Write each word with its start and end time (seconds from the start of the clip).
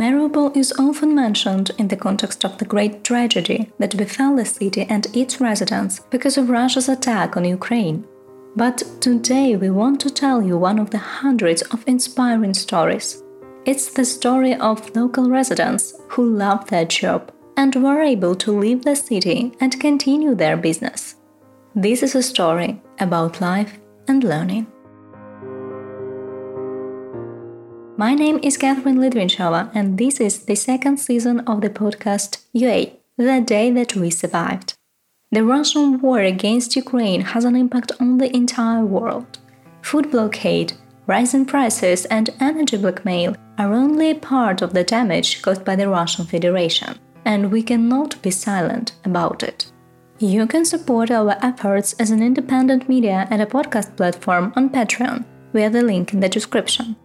Mariupol 0.00 0.56
is 0.56 0.72
often 0.78 1.14
mentioned 1.14 1.72
in 1.76 1.88
the 1.88 1.96
context 2.06 2.42
of 2.46 2.56
the 2.56 2.64
great 2.64 3.04
tragedy 3.04 3.70
that 3.78 3.98
befell 3.98 4.34
the 4.34 4.46
city 4.46 4.86
and 4.88 5.06
its 5.14 5.42
residents 5.42 6.00
because 6.08 6.38
of 6.38 6.48
Russia's 6.48 6.88
attack 6.88 7.36
on 7.36 7.44
Ukraine. 7.44 8.06
But 8.56 8.82
today 9.02 9.56
we 9.56 9.68
want 9.68 10.00
to 10.00 10.08
tell 10.08 10.42
you 10.42 10.56
one 10.56 10.78
of 10.78 10.88
the 10.88 11.04
hundreds 11.20 11.60
of 11.60 11.86
inspiring 11.86 12.54
stories. 12.54 13.22
It's 13.66 13.90
the 13.92 14.06
story 14.06 14.54
of 14.54 14.96
local 14.96 15.28
residents 15.28 15.92
who 16.08 16.34
love 16.34 16.66
their 16.70 16.86
job 16.86 17.30
and 17.58 17.74
were 17.74 18.00
able 18.00 18.34
to 18.36 18.58
leave 18.58 18.82
the 18.84 18.96
city 18.96 19.52
and 19.60 19.78
continue 19.78 20.34
their 20.34 20.56
business. 20.56 21.16
This 21.74 22.02
is 22.02 22.14
a 22.14 22.22
story 22.22 22.80
about 23.00 23.42
life 23.42 23.78
and 24.08 24.24
learning. 24.24 24.66
My 28.00 28.14
name 28.14 28.40
is 28.42 28.56
Catherine 28.56 28.96
Litvinchova, 28.96 29.70
and 29.74 29.98
this 29.98 30.20
is 30.20 30.46
the 30.46 30.54
second 30.54 30.96
season 30.96 31.40
of 31.40 31.60
the 31.60 31.68
podcast 31.68 32.38
UA, 32.54 32.92
The 33.18 33.42
Day 33.42 33.70
That 33.72 33.94
We 33.94 34.08
Survived. 34.08 34.72
The 35.30 35.44
Russian 35.44 36.00
war 36.00 36.20
against 36.20 36.76
Ukraine 36.76 37.20
has 37.20 37.44
an 37.44 37.56
impact 37.56 37.92
on 38.00 38.16
the 38.16 38.34
entire 38.34 38.86
world. 38.86 39.38
Food 39.82 40.10
blockade, 40.10 40.72
rising 41.06 41.44
prices, 41.44 42.06
and 42.06 42.30
energy 42.40 42.78
blackmail 42.78 43.36
are 43.58 43.74
only 43.74 44.14
part 44.14 44.62
of 44.62 44.72
the 44.72 44.82
damage 44.82 45.42
caused 45.42 45.66
by 45.66 45.76
the 45.76 45.90
Russian 45.90 46.24
Federation, 46.24 46.98
and 47.26 47.52
we 47.52 47.62
cannot 47.62 48.22
be 48.22 48.30
silent 48.30 48.92
about 49.04 49.42
it. 49.42 49.70
You 50.18 50.46
can 50.46 50.64
support 50.64 51.10
our 51.10 51.36
efforts 51.42 51.92
as 52.00 52.10
an 52.10 52.22
independent 52.22 52.88
media 52.88 53.28
and 53.30 53.42
a 53.42 53.52
podcast 53.54 53.94
platform 53.98 54.54
on 54.56 54.70
Patreon 54.70 55.26
via 55.52 55.68
the 55.68 55.82
link 55.82 56.14
in 56.14 56.20
the 56.20 56.30
description. 56.30 56.96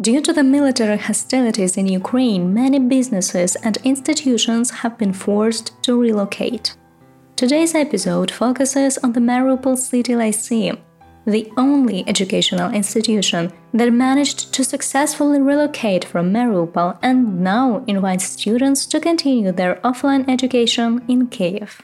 Due 0.00 0.22
to 0.22 0.32
the 0.32 0.42
military 0.42 0.96
hostilities 0.96 1.76
in 1.76 1.86
Ukraine, 1.86 2.54
many 2.54 2.78
businesses 2.78 3.56
and 3.56 3.76
institutions 3.84 4.70
have 4.70 4.96
been 4.96 5.12
forced 5.12 5.80
to 5.82 6.00
relocate. 6.00 6.74
Today's 7.36 7.74
episode 7.74 8.30
focuses 8.30 8.96
on 8.98 9.12
the 9.12 9.20
Mariupol 9.20 9.76
City 9.76 10.16
Lyceum, 10.16 10.78
the 11.26 11.52
only 11.58 12.04
educational 12.08 12.72
institution 12.72 13.52
that 13.74 13.92
managed 13.92 14.54
to 14.54 14.64
successfully 14.64 15.40
relocate 15.40 16.06
from 16.06 16.32
Mariupol 16.32 16.98
and 17.02 17.40
now 17.40 17.84
invites 17.86 18.24
students 18.24 18.86
to 18.86 18.98
continue 18.98 19.52
their 19.52 19.76
offline 19.84 20.28
education 20.28 21.04
in 21.06 21.26
Kiev. 21.26 21.82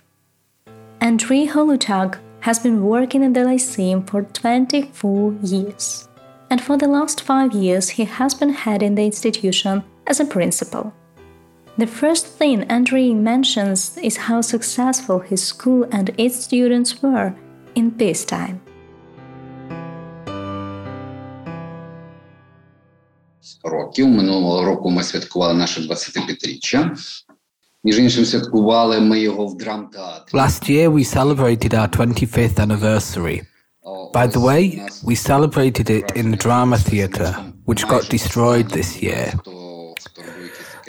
Andriy 1.02 1.46
Holutyag 1.50 2.18
has 2.40 2.58
been 2.58 2.82
working 2.82 3.22
in 3.22 3.34
the 3.34 3.44
Lyceum 3.44 4.02
for 4.06 4.22
24 4.22 5.34
years 5.42 6.07
and 6.49 6.61
for 6.61 6.77
the 6.77 6.87
last 6.87 7.21
five 7.21 7.51
years 7.53 7.89
he 7.89 8.05
has 8.05 8.33
been 8.33 8.53
heading 8.53 8.95
the 8.95 9.05
institution 9.11 9.83
as 10.07 10.19
a 10.19 10.25
principal. 10.25 10.93
The 11.77 11.87
first 11.87 12.27
thing 12.27 12.61
Andriy 12.75 13.15
mentions 13.15 13.97
is 13.97 14.15
how 14.27 14.41
successful 14.41 15.19
his 15.19 15.41
school 15.43 15.87
and 15.91 16.11
its 16.17 16.35
students 16.47 17.01
were 17.01 17.33
in 17.75 17.91
peacetime. 17.91 18.59
Років 23.63 24.07
минулого 24.07 24.65
року 24.65 24.89
ми 24.89 25.03
святкували 25.03 25.53
наше 25.53 25.81
25-річчя. 25.81 26.97
Між 27.83 27.99
іншим, 27.99 28.25
святкували 28.25 28.99
ми 28.99 29.19
його 29.19 29.47
в 29.47 29.57
драмтеатрі. 29.57 30.37
Last 30.37 30.69
year 30.69 30.89
we 30.89 31.15
celebrated 31.17 31.73
our 31.73 31.97
25th 31.97 32.59
anniversary. 32.59 33.41
By 34.12 34.26
the 34.26 34.40
way, 34.40 34.86
we 35.04 35.14
celebrated 35.14 35.90
it 35.90 36.10
in 36.16 36.30
the 36.30 36.36
Drama 36.36 36.78
Theatre, 36.78 37.32
which 37.64 37.86
got 37.86 38.08
destroyed 38.08 38.70
this 38.70 39.02
year. 39.02 39.32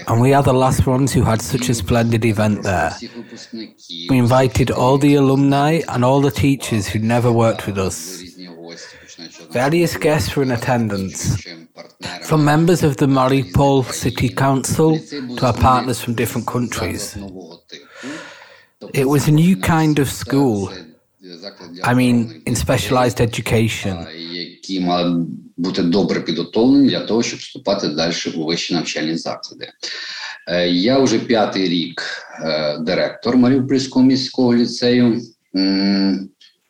And 0.07 0.22
we 0.22 0.34
are 0.34 0.41
the 0.41 0.53
last 0.53 0.88
ones 0.88 1.13
who 1.13 1.24
had 1.24 1.41
such 1.41 1.69
a 1.69 1.74
splendid 1.74 2.25
event 2.25 2.63
there. 2.63 2.96
We 4.09 4.18
invited 4.18 4.72
all 4.72 4.97
the 4.97 5.16
alumni 5.16 5.81
and 5.88 6.03
all 6.03 6.22
the 6.22 6.31
teachers 6.31 6.88
who 6.88 7.00
never 7.00 7.31
worked 7.31 7.68
with 7.68 7.78
us. 7.78 8.24
Various 9.51 9.97
guests 9.97 10.35
were 10.35 10.44
in 10.44 10.51
attendance, 10.51 11.45
from 12.24 12.45
members 12.45 12.84
of 12.84 12.97
the 12.97 13.07
Mariupol 13.07 13.91
City 13.91 14.29
Council 14.29 14.97
to 15.00 15.45
our 15.45 15.53
partners 15.53 16.00
from 16.01 16.16
different 16.16 16.47
countries. 16.47 17.18
It 18.94 19.06
was 19.06 19.28
a 19.28 19.31
new 19.31 19.57
kind 19.57 20.00
of 20.00 20.09
school 20.09 20.72
I 21.82 21.94
mean, 21.94 22.43
in 22.47 22.55
specialized 22.55 23.21
education. 23.21 24.06
які 24.65 24.81
мали 24.81 25.27
бути 25.56 25.82
добре 25.82 26.21
підготовлені 26.21 26.88
для 26.88 27.00
того, 27.00 27.22
щоб 27.22 27.38
вступати 27.38 27.88
далі 27.88 28.15
у 28.37 28.44
вищі 28.44 28.75
навчальні 28.75 29.16
заклади. 29.16 29.69
Я 30.69 30.99
вже 30.99 31.19
п'ятий 31.19 31.69
рік 31.69 32.03
директор 32.81 33.37
Маріупольського 33.37 34.05
міського 34.05 34.55
ліцею. 34.55 35.21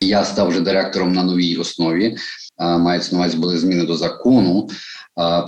Я 0.00 0.24
став 0.24 0.48
вже 0.48 0.60
директором 0.60 1.12
на 1.12 1.22
новій 1.22 1.56
основі. 1.56 2.16
Мається 2.58 3.12
на 3.12 3.18
увазі 3.18 3.36
були 3.36 3.58
зміни 3.58 3.84
до 3.84 3.96
закону 3.96 4.68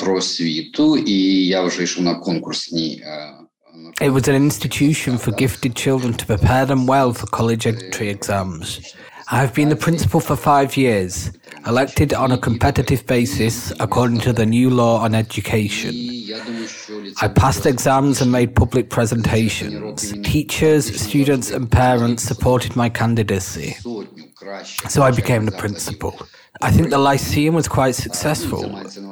про 0.00 0.16
освіту, 0.16 0.97
і 0.97 1.47
я 1.47 1.62
вже 1.62 1.82
йшов 1.82 2.04
на 2.04 2.14
конкурсні. 2.14 3.04
It 4.00 4.10
was 4.10 4.28
an 4.28 4.34
institution 4.34 5.12
for 5.16 5.31
gifted 5.42 5.75
children 5.84 6.12
to 6.20 6.25
prepare 6.26 6.66
them 6.66 6.82
well 6.87 7.10
for 7.19 7.26
college 7.38 7.64
entry 7.72 8.09
exams. 8.16 8.69
I 9.34 9.38
have 9.38 9.53
been 9.53 9.69
the 9.69 9.78
principal 9.78 10.19
for 10.19 10.36
five 10.36 10.75
years, 10.75 11.31
elected 11.66 12.14
on 12.14 12.34
a 12.34 12.38
competitive 12.38 13.08
basis 13.08 13.72
according 13.80 14.19
to 14.19 14.34
the 14.34 14.46
new 14.46 14.69
law 14.69 15.00
on 15.00 15.16
education. 15.16 15.96
I 17.22 17.30
passed 17.30 17.66
exams 17.66 18.19
and 18.19 18.30
made 18.30 18.53
public 18.56 18.90
presentations. 18.90 20.12
Teachers, 20.24 21.00
students, 21.00 21.50
and 21.50 21.72
parents 21.72 22.24
supported 22.24 22.75
my 22.75 22.90
candidacy. 22.90 23.78
So 24.90 25.02
I 25.02 25.12
became 25.12 25.46
the 25.46 25.53
principal. 25.53 26.19
I 26.63 26.69
think 26.69 26.89
the 26.89 26.97
Lyceum 26.97 27.55
was 27.55 27.67
quite 27.67 27.95
successful. 27.95 28.63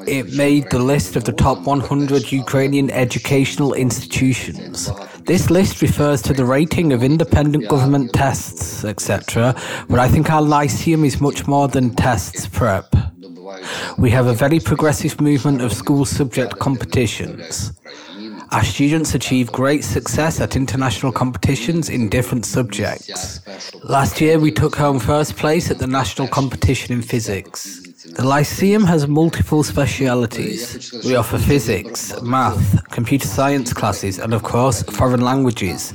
It 0.07 0.33
made 0.33 0.69
the 0.69 0.79
list 0.79 1.15
of 1.15 1.23
the 1.23 1.31
top 1.31 1.65
100 1.65 2.31
Ukrainian 2.31 2.91
educational 2.91 3.73
institutions. 3.73 4.91
This 5.25 5.49
list 5.49 5.81
refers 5.81 6.21
to 6.23 6.33
the 6.33 6.45
rating 6.45 6.93
of 6.93 7.03
independent 7.03 7.67
government 7.67 8.13
tests, 8.13 8.83
etc., 8.83 9.55
but 9.89 9.99
I 9.99 10.07
think 10.07 10.29
our 10.29 10.41
Lyceum 10.41 11.03
is 11.03 11.19
much 11.19 11.47
more 11.47 11.67
than 11.67 11.95
tests 11.95 12.47
prep. 12.47 12.95
We 13.97 14.11
have 14.11 14.27
a 14.27 14.33
very 14.33 14.59
progressive 14.59 15.19
movement 15.19 15.61
of 15.61 15.73
school 15.73 16.05
subject 16.05 16.59
competitions. 16.59 17.73
Our 18.50 18.64
students 18.64 19.14
achieve 19.14 19.50
great 19.52 19.84
success 19.84 20.40
at 20.40 20.56
international 20.56 21.12
competitions 21.12 21.88
in 21.88 22.08
different 22.08 22.44
subjects. 22.46 23.40
Last 23.82 24.20
year, 24.20 24.38
we 24.38 24.50
took 24.52 24.76
home 24.76 24.98
first 25.00 25.36
place 25.36 25.70
at 25.70 25.78
the 25.78 25.86
national 25.86 26.28
competition 26.28 26.94
in 26.94 27.02
physics. 27.02 27.80
The 28.16 28.24
Lyceum 28.24 28.84
has 28.84 29.08
multiple 29.08 29.62
specialities. 29.62 30.92
We 31.04 31.16
offer 31.16 31.38
physics, 31.38 32.20
math, 32.22 32.88
computer 32.90 33.26
science 33.26 33.72
classes, 33.72 34.18
and 34.18 34.32
of 34.34 34.42
course, 34.42 34.82
foreign 34.82 35.22
languages. 35.22 35.92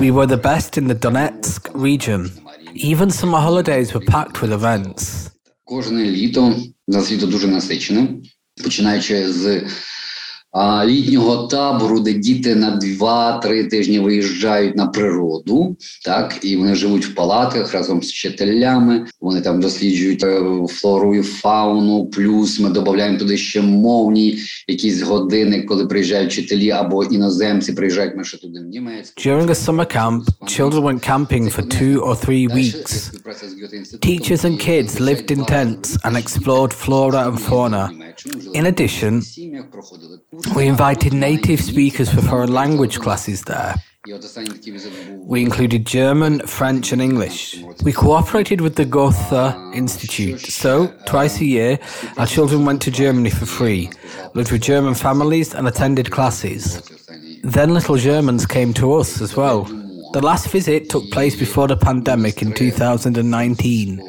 We 0.00 0.10
were 0.10 0.26
the 0.26 0.36
best 0.36 0.76
in 0.78 0.88
the 0.88 0.94
Donetsk 0.94 1.70
region. 1.74 2.30
Even 2.74 3.10
summer 3.10 3.38
holidays 3.38 3.94
were 3.94 4.04
packed 4.04 4.42
with 4.42 4.52
events. 4.52 5.30
Кожне 5.64 6.04
літо 6.04 6.56
нас 6.88 7.12
літо 7.12 7.26
дуже 7.26 7.46
насичене, 7.46 8.08
починаючи 8.64 9.32
з 9.32 9.64
літнього 10.85 11.47
табору, 11.47 11.99
де 11.99 12.13
діти 12.13 12.55
на 12.55 12.79
2-3 12.79 13.69
тижні 13.69 13.99
виїжджають 13.99 14.75
на 14.75 14.87
природу, 14.87 15.77
так 16.05 16.39
і 16.41 16.55
вони 16.55 16.75
живуть 16.75 17.05
в 17.05 17.15
палатках 17.15 17.73
разом 17.73 18.03
з 18.03 18.09
вчителями. 18.09 19.05
Вони 19.21 19.41
там 19.41 19.61
досліджують 19.61 20.25
флору 20.69 21.15
і 21.15 21.21
фауну. 21.21 22.05
Плюс 22.05 22.59
ми 22.59 22.69
додаємо 22.69 23.17
туди 23.17 23.37
ще 23.37 23.61
мовні 23.61 24.39
якісь 24.67 25.01
години, 25.01 25.61
коли 25.61 25.85
приїжджають 25.85 26.31
вчителі 26.31 26.71
або 26.71 27.03
іноземці 27.03 27.73
приїжджають 27.73 28.15
ми 28.17 28.23
ще 28.23 28.37
туди 28.37 28.59
в 28.59 28.63
Німець. 28.63 29.13
During 29.17 29.49
a 29.49 29.55
summer 29.55 29.85
camp, 29.97 30.23
children 30.47 30.81
went 30.83 31.01
camping 31.01 31.49
for 31.55 31.63
two 31.79 31.95
or 32.07 32.15
three 32.25 32.47
weeks. 32.47 33.11
Teachers 34.01 34.41
and 34.47 34.59
kids 34.69 34.99
lived 34.99 35.29
in 35.35 35.41
tents 35.45 35.89
and 36.05 36.13
explored 36.17 36.71
flora 36.73 37.21
and 37.29 37.37
fauna. 37.47 37.83
In 38.53 38.65
addition, 38.65 39.21
we 40.55 40.67
invited 40.67 41.13
native 41.13 41.61
speakers 41.61 42.11
for 42.11 42.21
foreign 42.21 42.51
language 42.51 42.99
classes 42.99 43.43
there. 43.43 43.75
We 45.17 45.41
included 45.41 45.85
German, 45.85 46.39
French, 46.47 46.91
and 46.91 47.01
English. 47.01 47.61
We 47.83 47.91
cooperated 47.93 48.61
with 48.61 48.75
the 48.75 48.85
Goethe 48.85 49.33
Institute, 49.73 50.39
so 50.39 50.87
twice 51.05 51.39
a 51.39 51.45
year 51.45 51.79
our 52.17 52.25
children 52.25 52.65
went 52.65 52.81
to 52.83 52.91
Germany 52.91 53.29
for 53.29 53.45
free, 53.45 53.89
lived 54.33 54.51
with 54.51 54.61
German 54.61 54.95
families, 54.95 55.53
and 55.53 55.67
attended 55.67 56.11
classes. 56.11 56.81
Then 57.43 57.73
little 57.73 57.97
Germans 57.97 58.45
came 58.45 58.73
to 58.75 58.93
us 58.93 59.21
as 59.21 59.35
well. 59.35 59.63
The 60.13 60.21
last 60.21 60.49
visit 60.49 60.89
took 60.89 61.09
place 61.11 61.35
before 61.35 61.67
the 61.67 61.77
pandemic 61.77 62.41
in 62.41 62.53
2019. 62.53 64.01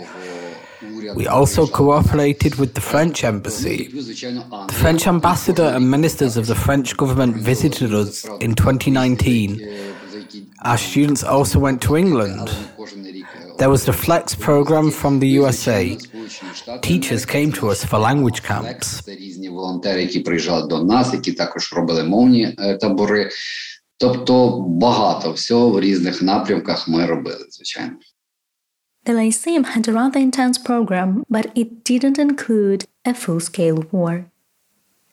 We 1.16 1.28
also 1.28 1.68
cooperated 1.68 2.56
with 2.56 2.74
the 2.74 2.82
French 2.82 3.24
embassy. 3.24 3.88
The 3.88 4.78
French 4.84 5.08
ambassador 5.08 5.64
and 5.76 5.90
ministers 5.90 6.38
of 6.38 6.48
the 6.48 6.56
French 6.56 6.98
government 6.98 7.36
visited 7.36 7.94
us 7.94 8.26
in 8.40 8.56
2019. 8.56 9.96
Our 10.62 10.78
students 10.78 11.24
also 11.24 11.60
went 11.60 11.82
to 11.84 11.96
England. 11.96 12.50
There 13.58 13.70
was 13.70 13.86
the 13.86 13.94
Flex 13.94 14.36
program 14.36 14.92
from 14.92 15.20
the 15.20 15.28
USA. 15.28 15.98
Teachers 16.82 17.26
came 17.26 17.52
to 17.54 17.70
us 17.70 17.86
for 17.86 18.00
language 18.00 18.44
camps. 18.44 19.02
Тобто 23.98 24.66
багато 24.68 25.32
всього 25.32 25.70
в 25.70 25.80
різних 25.80 26.22
напрямках 26.22 26.88
ми 26.88 27.06
робили, 27.06 27.46
звичайно. 27.50 27.96
The 29.11 29.17
Lyceum 29.17 29.65
had 29.65 29.89
a 29.89 29.93
rather 29.93 30.21
intense 30.21 30.57
program, 30.57 31.25
but 31.29 31.51
it 31.57 31.83
didn't 31.83 32.17
include 32.17 32.85
a 33.05 33.13
full 33.13 33.41
scale 33.41 33.85
war. 33.91 34.27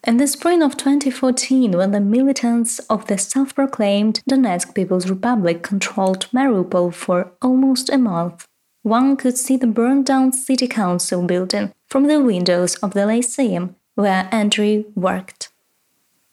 In 0.04 0.18
the 0.18 0.28
spring 0.28 0.62
of 0.62 0.78
2014, 0.78 1.72
when 1.72 1.94
the 1.94 2.00
militants 2.00 2.78
of 2.92 3.08
the 3.08 3.18
self 3.18 3.56
proclaimed 3.56 4.22
Donetsk 4.30 4.76
People's 4.76 5.10
Republic 5.10 5.64
controlled 5.64 6.28
Mariupol 6.32 6.94
for 6.94 7.32
almost 7.42 7.90
a 7.90 7.98
month, 7.98 8.48
one 8.84 9.18
could 9.18 9.36
see 9.36 9.58
the 9.58 9.66
burned 9.66 10.06
down 10.06 10.32
city 10.32 10.68
council 10.68 11.24
building 11.24 11.74
from 11.88 12.06
the 12.06 12.22
windows 12.22 12.76
of 12.76 12.94
the 12.94 13.08
Lyceum 13.08 13.78
where 13.96 14.30
Andriy 14.32 14.86
worked. 14.96 15.50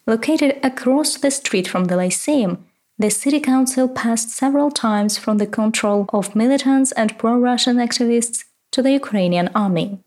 Located 0.05 0.59
across 0.61 1.17
the 1.17 1.31
street 1.31 1.67
from 1.67 1.85
the 1.85 1.95
Lyceum, 1.95 2.63
the 2.97 3.09
city 3.09 3.39
council 3.39 3.87
passed 3.87 4.29
several 4.29 4.71
times 4.71 5.17
from 5.17 5.37
the 5.37 5.47
control 5.47 6.05
of 6.13 6.35
militants 6.35 6.91
and 6.93 7.17
pro 7.17 7.37
Russian 7.37 7.77
activists 7.77 8.45
to 8.71 8.81
the 8.81 8.91
Ukrainian 8.91 9.49
army. 9.53 9.99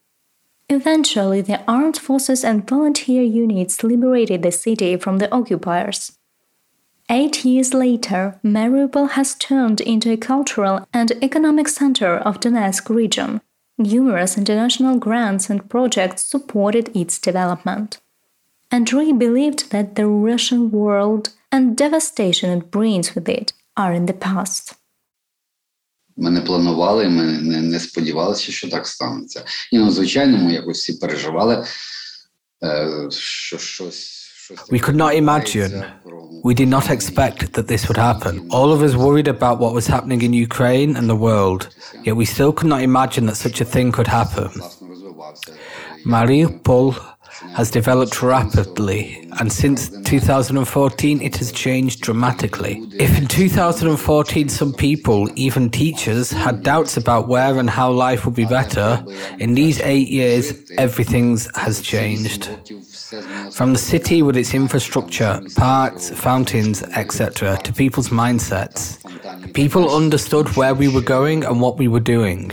Eventually, 0.70 1.40
the 1.40 1.62
armed 1.66 1.98
forces 1.98 2.44
and 2.44 2.68
volunteer 2.68 3.22
units 3.22 3.82
liberated 3.82 4.42
the 4.42 4.52
city 4.52 4.96
from 4.96 5.18
the 5.18 5.32
occupiers. 5.32 6.12
Eight 7.10 7.44
years 7.44 7.72
later, 7.72 8.38
Mariupol 8.44 9.10
has 9.12 9.34
turned 9.34 9.80
into 9.80 10.12
a 10.12 10.18
cultural 10.18 10.86
and 10.92 11.12
economic 11.22 11.68
center 11.68 12.18
of 12.18 12.40
Donetsk 12.40 12.94
region. 12.94 13.40
Numerous 13.78 14.36
international 14.36 14.98
grants 14.98 15.48
and 15.48 15.70
projects 15.70 16.26
supported 16.26 16.94
its 16.94 17.18
development. 17.18 17.98
Andrei 18.70 19.12
believed 19.12 19.70
that 19.70 19.94
the 19.94 20.06
Russian 20.06 20.70
world 20.70 21.30
and 21.51 21.77
devastation 21.77 22.49
it 22.57 22.71
brings 22.71 23.15
with 23.15 23.27
it 23.39 23.53
are 23.75 23.93
in 23.93 24.05
the 24.05 24.13
past. 24.13 24.75
Ми 26.17 26.29
не 26.29 26.41
планували, 26.41 27.09
ми 27.09 27.23
не, 27.23 27.61
не 27.61 27.79
сподівалися, 27.79 28.51
що 28.51 28.69
так 28.69 28.87
станеться. 28.87 29.45
І 29.71 29.77
ну, 29.77 29.91
звичайно, 29.91 30.37
ми 30.37 30.53
якось 30.53 30.77
всі 30.77 30.93
переживали, 30.93 31.65
що 33.09 33.57
щось. 33.57 34.23
We 34.69 34.79
could 34.79 34.95
not 34.95 35.15
imagine. 35.15 35.73
We 36.43 36.53
did 36.53 36.67
not 36.67 36.89
expect 36.89 37.53
that 37.53 37.67
this 37.67 37.87
would 37.87 37.97
happen. 37.97 38.33
All 38.49 38.69
of 38.75 38.83
us 38.87 38.93
worried 38.95 39.29
about 39.29 39.55
what 39.63 39.73
was 39.73 39.87
happening 39.87 40.21
in 40.21 40.33
Ukraine 40.33 40.91
and 40.97 41.09
the 41.09 41.19
world, 41.29 41.61
yet 42.05 42.15
we 42.21 42.25
still 42.25 42.51
could 42.57 42.71
not 42.73 42.81
imagine 42.91 43.23
that 43.27 43.37
such 43.45 43.61
a 43.61 43.67
thing 43.73 43.87
could 43.97 44.09
happen. 44.19 44.49
Mariupol 46.05 46.87
has 47.54 47.70
developed 47.70 48.22
rapidly, 48.22 49.28
and 49.38 49.52
since 49.52 49.90
2014 50.02 51.22
it 51.22 51.36
has 51.36 51.52
changed 51.52 52.00
dramatically. 52.00 52.82
If 52.98 53.16
in 53.16 53.26
2014 53.26 54.48
some 54.48 54.72
people, 54.72 55.28
even 55.36 55.70
teachers, 55.70 56.30
had 56.30 56.62
doubts 56.62 56.96
about 56.96 57.28
where 57.28 57.58
and 57.58 57.70
how 57.70 57.90
life 57.90 58.24
would 58.24 58.34
be 58.34 58.44
better, 58.44 59.04
in 59.38 59.54
these 59.54 59.80
eight 59.80 60.08
years 60.08 60.52
everything 60.78 61.38
has 61.54 61.80
changed. 61.80 62.50
From 63.52 63.72
the 63.72 63.78
city 63.78 64.22
with 64.22 64.36
its 64.36 64.52
infrastructure, 64.54 65.40
parks, 65.56 66.10
fountains, 66.10 66.82
etc., 66.82 67.56
to 67.64 67.72
people's 67.72 68.10
mindsets. 68.10 68.98
People 69.54 69.94
understood 69.94 70.48
where 70.56 70.74
we 70.74 70.88
were 70.88 71.00
going 71.00 71.44
and 71.44 71.60
what 71.60 71.78
we 71.78 71.88
were 71.88 72.00
doing. 72.00 72.50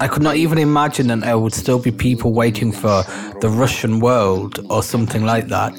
I 0.00 0.06
could 0.06 0.22
not 0.22 0.36
even 0.36 0.58
imagine 0.58 1.08
that 1.08 1.20
there 1.20 1.38
would 1.38 1.54
still 1.54 1.80
be 1.80 1.90
people 1.90 2.32
waiting 2.32 2.70
for 2.70 3.02
the 3.40 3.48
Russian 3.48 3.98
world 3.98 4.64
or 4.70 4.82
something 4.82 5.24
like 5.24 5.48
that. 5.48 5.72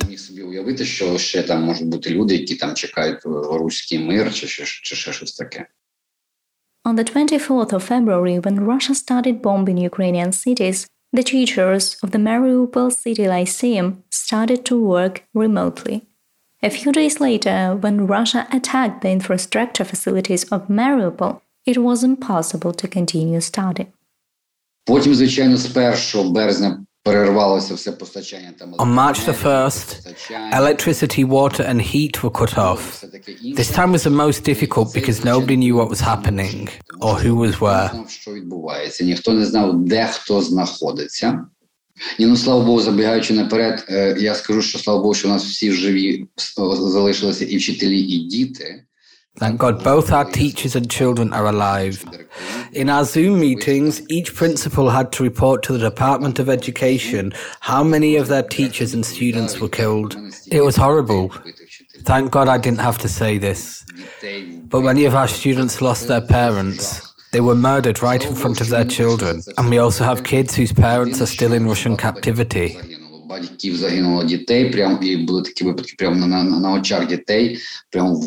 On 6.86 6.96
the 6.96 7.04
24th 7.04 7.74
of 7.74 7.84
February, 7.84 8.40
when 8.40 8.66
Russia 8.66 8.96
started 8.96 9.42
bombing 9.42 9.78
Ukrainian 9.78 10.32
cities, 10.32 10.88
the 11.14 11.24
teachers 11.24 11.98
of 12.04 12.12
the 12.12 12.18
Mariupol 12.18 12.92
City 12.92 13.28
Lyceum 13.28 14.04
started 14.10 14.66
to 14.66 14.84
work 14.84 15.24
remotely. 15.34 16.06
A 16.62 16.70
few 16.70 16.92
days 16.92 17.22
later, 17.22 17.76
when 17.76 18.06
Russia 18.06 18.48
attacked 18.52 19.02
the 19.02 19.12
infrastructure 19.12 19.86
facilities 19.86 20.44
of 20.52 20.68
Mariupol, 20.68 21.42
it 21.66 21.78
was 21.78 22.04
impossible 22.04 22.74
to 22.74 22.88
continue 22.88 23.40
studying. 23.40 23.94
Потім, 24.90 25.16
звичайно, 25.16 25.58
з 25.58 25.78
1 26.14 26.32
березня 26.34 26.86
перервалося 27.04 27.74
все 27.74 27.92
постачання 27.92 28.54
там. 28.60 28.74
On 28.74 28.96
March 28.96 29.30
the 29.30 29.44
1st, 29.44 29.88
electricity, 30.60 31.26
water 31.26 31.64
and 31.72 31.82
heat 31.82 32.24
were 32.24 32.32
cut 32.42 32.58
off. 32.58 32.82
This 33.60 33.72
time 33.78 33.92
was 33.92 34.04
the 34.04 34.16
most 34.26 34.40
difficult 34.52 34.88
because 34.94 35.24
nobody 35.24 35.56
knew 35.64 35.76
what 35.76 35.90
was 35.94 36.02
happening 36.02 36.70
or 37.02 37.14
who 37.24 37.36
was 37.36 37.54
where. 37.60 38.10
Що 38.10 38.34
відбувається? 38.34 39.04
Ніхто 39.04 39.34
не 39.34 39.46
знав, 39.46 39.80
де 39.80 40.06
хто 40.12 40.42
знаходиться. 40.42 41.46
Ні, 42.20 42.26
ну 42.26 42.38
слава 42.38 42.66
Богу, 42.66 42.82
забігаючи 42.82 43.34
наперед, 43.34 43.86
я 44.20 44.36
скажу, 44.36 44.62
що 44.62 44.80
слава 44.80 45.00
Богу, 45.00 45.14
що 45.14 45.28
у 45.28 45.32
нас 45.32 45.46
всі 45.46 45.72
живі 45.72 46.26
залишилися 46.80 47.46
і 47.46 47.58
вчителі, 47.58 48.02
і 48.02 48.18
діти. 48.18 48.84
Thank 49.40 49.58
God 49.58 49.82
both 49.86 50.12
our 50.12 50.26
teachers 50.26 50.76
and 50.76 50.92
children 50.92 51.32
are 51.32 51.48
alive. 51.48 52.04
In 52.74 52.90
our 52.90 53.06
Zoom 53.06 53.40
meetings, 53.40 54.02
each 54.10 54.36
principal 54.36 54.90
had 54.90 55.14
to 55.14 55.24
report 55.24 55.64
to 55.64 55.72
the 55.72 55.80
Department 55.80 56.40
of 56.40 56.50
Education 56.50 57.32
how 57.62 57.82
many 57.82 58.18
of 58.18 58.28
their 58.28 58.44
teachers 58.44 58.94
and 58.94 59.06
students 59.06 59.62
were 59.62 59.70
killed. 59.70 60.18
It 60.52 60.60
was 60.60 60.76
horrible. 60.76 61.34
Thank 62.04 62.32
God 62.32 62.50
I 62.50 62.58
didn't 62.58 62.82
have 62.82 62.98
to 62.98 63.08
say 63.08 63.38
this. 63.38 63.86
But 64.68 64.82
many 64.82 65.06
of 65.06 65.16
our 65.16 65.30
students 65.30 65.82
lost 65.82 66.10
their 66.10 66.22
parents. 66.22 67.14
They 67.32 67.40
were 67.40 67.56
murdered 67.56 68.02
right 68.02 68.26
in 68.26 68.36
front 68.36 68.60
of 68.60 68.68
their 68.68 68.86
children. 68.86 69.42
And 69.58 69.70
we 69.70 69.78
also 69.78 70.04
have 70.04 70.26
kids 70.26 70.54
whose 70.54 70.74
parents 70.74 71.22
are 71.22 71.28
still 71.28 71.54
in 71.54 71.66
Russian 71.66 71.96
captivity 71.96 72.78
батьків 73.29 73.77
загинуло 73.77 74.25
дітей, 74.25 74.71
прям 74.71 74.99
і 75.03 75.17
були 75.17 75.43
такі 75.43 75.65
випадки 75.65 75.95
прямо 75.99 76.27
на, 76.27 76.45
на, 76.45 76.61
на 76.61 76.73
очах 76.73 77.07
дітей, 77.07 77.59
прямо 77.91 78.23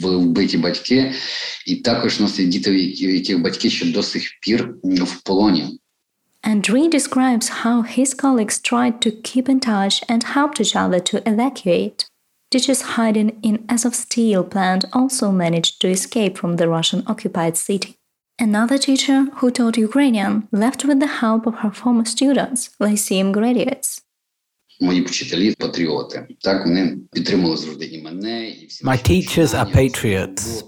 були 0.00 0.16
вбиті 0.16 0.58
батьки, 0.58 1.12
і 1.66 1.76
також 1.76 2.20
у 2.20 2.22
нас 2.22 2.38
є 2.38 2.46
діти, 2.46 2.78
яких 2.80 3.42
батьки 3.42 3.70
ще 3.70 3.86
до 3.86 4.02
сих 4.02 4.28
пір 4.40 4.74
в 4.82 5.22
полоні. 5.22 5.78
Andrei 6.42 6.88
describes 6.88 7.46
how 7.64 7.82
his 7.82 8.14
colleagues 8.14 8.60
tried 8.60 9.00
to 9.04 9.10
keep 9.28 9.48
in 9.48 9.58
touch 9.58 9.94
and 10.08 10.20
helped 10.36 10.60
each 10.60 10.76
other 10.76 11.00
to 11.10 11.16
evacuate. 11.32 11.98
Teachers 12.52 12.82
hiding 12.96 13.30
in 13.42 13.56
Azovstal 13.74 14.48
plant 14.48 14.84
also 14.92 15.32
managed 15.32 15.80
to 15.80 15.88
escape 15.88 16.38
from 16.38 16.52
the 16.56 16.68
Russian 16.68 17.02
occupied 17.08 17.56
city. 17.56 17.96
Another 18.41 18.77
teacher 18.79 19.25
who 19.35 19.51
taught 19.51 19.77
Ukrainian 19.77 20.47
left 20.51 20.83
with 20.83 20.99
the 20.99 21.21
help 21.21 21.45
of 21.45 21.53
her 21.61 21.69
former 21.69 22.05
students, 22.05 22.71
Lyceum 22.79 23.31
graduates. 23.31 24.01
My 24.79 24.99
teachers 28.97 29.53
are 29.53 29.67
patriots. 29.67 30.63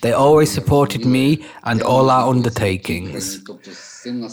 They 0.00 0.12
always 0.12 0.50
supported 0.50 1.04
me 1.04 1.44
and 1.64 1.82
all 1.82 2.08
our 2.08 2.30
undertakings. 2.30 3.44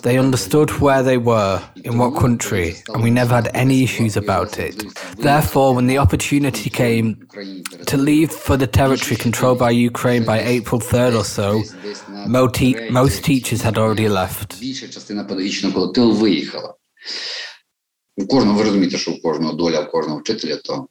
They 0.02 0.19
understood 0.19 0.71
where 0.85 1.02
they 1.02 1.16
were, 1.16 1.62
in 1.83 1.97
what 1.97 2.14
country, 2.25 2.76
and 2.92 3.02
we 3.02 3.11
never 3.11 3.35
had 3.35 3.49
any 3.54 3.83
issues 3.83 4.19
about 4.19 4.59
it. 4.59 4.76
Therefore, 5.16 5.75
when 5.75 5.87
the 5.87 5.97
opportunity 5.97 6.69
came 6.69 7.26
to 7.87 7.97
leave 7.97 8.31
for 8.31 8.59
the 8.59 8.66
territory 8.66 9.16
controlled 9.16 9.59
by 9.59 9.71
Ukraine 9.71 10.25
by 10.25 10.40
April 10.40 10.78
3rd 10.78 11.12
or 11.21 11.25
so, 11.25 11.62
most 12.90 13.25
teachers 13.25 13.62
had 13.62 13.78
already 13.78 14.09
left. 14.09 14.61
Більша 14.61 14.88
частина 14.88 15.25
педагогічного 15.25 15.75
колективу 15.75 16.12
виїхала. 16.12 16.75
У 18.16 18.26
кожного 18.26 18.59
ви 18.59 18.64
розумієте, 18.64 18.99
що 18.99 19.12
у 19.12 19.21
кожного 19.21 19.52
доля 19.52 19.81
у 19.81 19.90
кожного 19.90 20.19
вчителя, 20.19 20.57
то 20.57 20.88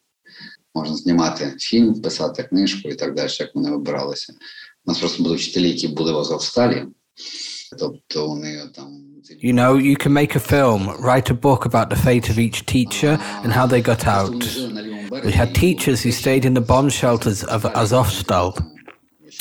можна 0.75 0.95
знімати 0.95 1.55
фільм, 1.59 2.01
писати 2.01 2.43
книжку 2.43 2.89
і 2.89 2.95
так 2.95 3.13
далі, 3.15 3.29
як 3.39 3.55
вони 3.55 3.71
вибиралися. 3.71 4.33
У 4.85 4.91
нас 4.91 4.99
просто 4.99 5.23
були 5.23 5.35
вчителі, 5.35 5.69
які 5.69 5.87
були 5.87 6.11
в 6.11 6.17
Азовсталі, 6.17 6.75
тобто 6.75 6.85
вони 6.85 6.85
там. 6.85 7.54
you 9.38 9.52
know, 9.52 9.74
you 9.74 9.96
can 9.96 10.12
make 10.12 10.36
a 10.36 10.40
film, 10.40 10.88
write 11.00 11.30
a 11.30 11.34
book 11.34 11.64
about 11.64 11.90
the 11.90 11.96
fate 11.96 12.28
of 12.28 12.38
each 12.38 12.64
teacher 12.66 13.18
and 13.42 13.52
how 13.52 13.66
they 13.66 13.80
got 13.80 14.06
out. 14.06 14.32
We 15.24 15.32
had 15.32 15.54
teachers 15.54 16.02
who 16.02 16.12
stayed 16.12 16.44
in 16.44 16.54
the 16.54 16.60
bomb 16.60 16.88
shelters 16.88 17.42
of 17.44 17.62
Azovstal 17.62 18.54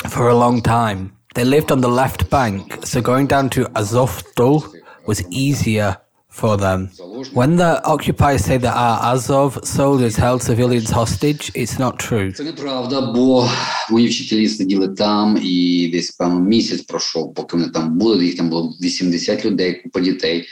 for 0.08 0.28
a 0.28 0.34
long 0.34 0.60
time. 0.60 1.16
They 1.34 1.44
lived 1.44 1.70
on 1.70 1.82
the 1.82 1.88
left 1.88 2.30
bank, 2.30 2.84
so 2.84 3.00
going 3.00 3.26
down 3.26 3.50
to 3.50 3.66
Azovstal 3.76 4.74
was 5.06 5.26
easier 5.30 5.98
for 6.28 6.56
them. 6.56 6.90
When 7.33 7.55
the 7.55 7.81
occupiers 7.85 8.45
say 8.45 8.57
that 8.57 8.75
our 8.75 9.13
Azov 9.13 9.59
soldiers 9.63 10.15
held 10.15 10.41
civilians 10.43 10.89
hostage, 10.89 11.51
it's 11.55 11.79
not 11.79 11.97
true. 11.97 12.31
Це 12.31 12.43
неправда, 12.43 13.01
бо 13.01 13.49
мої 13.89 14.07
вчителі 14.07 14.49
сиділи 14.49 14.87
там, 14.87 15.37
і 15.43 15.89
десь 15.93 16.11
певно 16.11 16.39
місяць 16.39 16.81
пройшов, 16.81 17.33
поки 17.33 17.57
вони 17.57 17.69
там 17.69 17.97
були. 17.97 18.25
Їх 18.25 18.37
там 18.37 18.49
було 18.49 18.73
80 18.81 19.45
людей, 19.45 19.81
купа 19.83 19.99
дітей. 19.99 20.47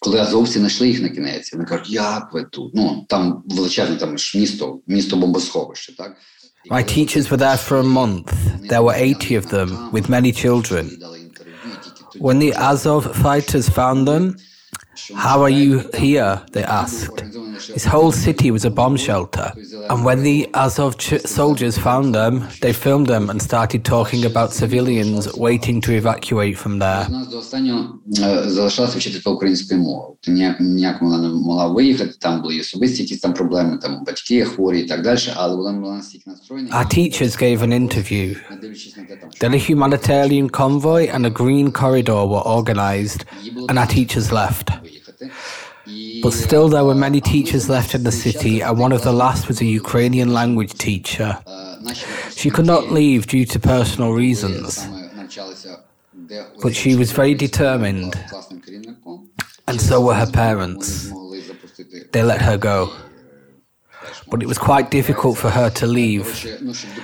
Коли 0.00 0.18
азовці 0.18 0.58
знайшли 0.58 0.88
їх 0.88 1.02
на 1.02 1.08
кінець, 1.08 1.52
вони 1.52 1.64
кажуть, 1.64 1.90
як 1.90 2.30
ви 2.32 2.44
тут? 2.50 2.74
Ну 2.74 3.06
там 3.08 3.42
величезне 3.46 3.96
там 3.96 4.18
ж 4.18 4.38
місто, 4.38 4.78
місто 4.86 5.16
бомбосховище, 5.16 5.96
так. 5.96 6.16
My 6.70 6.82
teachers 6.82 7.30
were 7.30 7.36
there 7.36 7.58
for 7.58 7.78
a 7.78 7.88
month. 8.00 8.32
There 8.70 8.82
were 8.82 8.94
80 8.94 9.36
of 9.36 9.46
them, 9.50 9.90
with 9.92 10.08
many 10.08 10.32
children. 10.32 10.84
When 12.18 12.38
the 12.38 12.54
Azov 12.54 13.02
fighters 13.24 13.68
found 13.68 14.08
them, 14.08 14.36
how 15.15 15.41
are 15.41 15.49
you 15.49 15.89
here? 15.93 16.41
They 16.51 16.63
asked. 16.63 17.23
This 17.74 17.86
whole 17.94 18.12
city 18.12 18.50
was 18.50 18.64
a 18.64 18.70
bomb 18.70 18.96
shelter. 18.96 19.52
And 19.90 20.04
when 20.04 20.22
the 20.22 20.48
Azov 20.54 20.92
ch- 20.98 21.20
soldiers 21.38 21.76
found 21.78 22.14
them, 22.14 22.34
they 22.60 22.72
filmed 22.72 23.08
them 23.14 23.30
and 23.30 23.40
started 23.42 23.84
talking 23.84 24.24
about 24.24 24.52
civilians 24.52 25.22
waiting 25.36 25.80
to 25.86 25.90
evacuate 25.92 26.56
from 26.58 26.78
there. 26.78 27.06
У 27.08 27.12
нас 27.12 27.28
до 27.28 27.38
останнього 27.38 27.98
е, 28.18 28.42
залишалася 28.50 28.98
вчителька 28.98 29.30
української 29.30 29.80
мови. 29.80 30.14
Ти 30.20 30.30
ніяк, 30.32 30.60
ніяк 30.60 31.02
вона 31.02 31.18
не 31.18 31.28
могла 31.28 31.66
виїхати, 31.66 32.14
там 32.20 32.42
були 32.42 32.54
і 32.56 32.60
особисті 32.60 33.02
якісь 33.02 33.20
там 33.20 33.32
проблеми, 33.32 33.78
там 33.82 34.04
батьки 34.06 34.44
хворі 34.44 34.80
і 34.80 34.84
так 34.86 35.02
далі, 35.02 35.18
але 35.34 35.56
вона 35.56 35.78
була 35.80 35.94
настільки 35.94 36.30
настроєна. 36.30 36.70
Our 36.70 36.98
teachers 36.98 37.42
gave 37.42 37.58
an 37.62 37.72
interview. 37.72 38.36
Не 38.50 38.56
дивлячись 38.56 38.96
на 38.96 39.02
те, 39.04 39.16
там, 39.16 39.30
що 39.32 39.46
Then 39.46 39.54
a 39.54 39.70
humanitarian 39.70 40.50
convoy 40.50 41.16
and 41.16 41.26
a 41.26 41.30
green 41.30 41.72
corridor 41.72 42.26
were 42.26 42.44
organized, 42.58 43.20
and 43.68 43.78
our 43.78 43.86
teachers 43.98 44.32
left. 44.32 44.68
But 46.21 46.33
still, 46.33 46.67
there 46.69 46.83
were 46.83 46.95
many 46.95 47.21
teachers 47.21 47.69
left 47.69 47.95
in 47.95 48.03
the 48.03 48.11
city, 48.11 48.61
and 48.61 48.77
one 48.77 48.91
of 48.91 49.03
the 49.03 49.13
last 49.13 49.47
was 49.47 49.61
a 49.61 49.65
Ukrainian 49.65 50.33
language 50.33 50.73
teacher. 50.73 51.37
She 52.35 52.49
could 52.49 52.65
not 52.65 52.91
leave 52.91 53.27
due 53.27 53.45
to 53.45 53.59
personal 53.59 54.11
reasons, 54.13 54.85
but 56.61 56.75
she 56.75 56.95
was 56.95 57.11
very 57.11 57.33
determined, 57.33 58.13
and 59.67 59.79
so 59.79 60.01
were 60.01 60.15
her 60.15 60.31
parents. 60.31 61.11
They 62.11 62.23
let 62.23 62.41
her 62.41 62.57
go 62.57 62.91
but 64.29 64.41
it 64.43 64.47
was 64.47 64.57
quite 64.57 64.91
difficult 64.91 65.37
for 65.37 65.49
her 65.49 65.69
to 65.71 65.87
leave. 65.87 66.45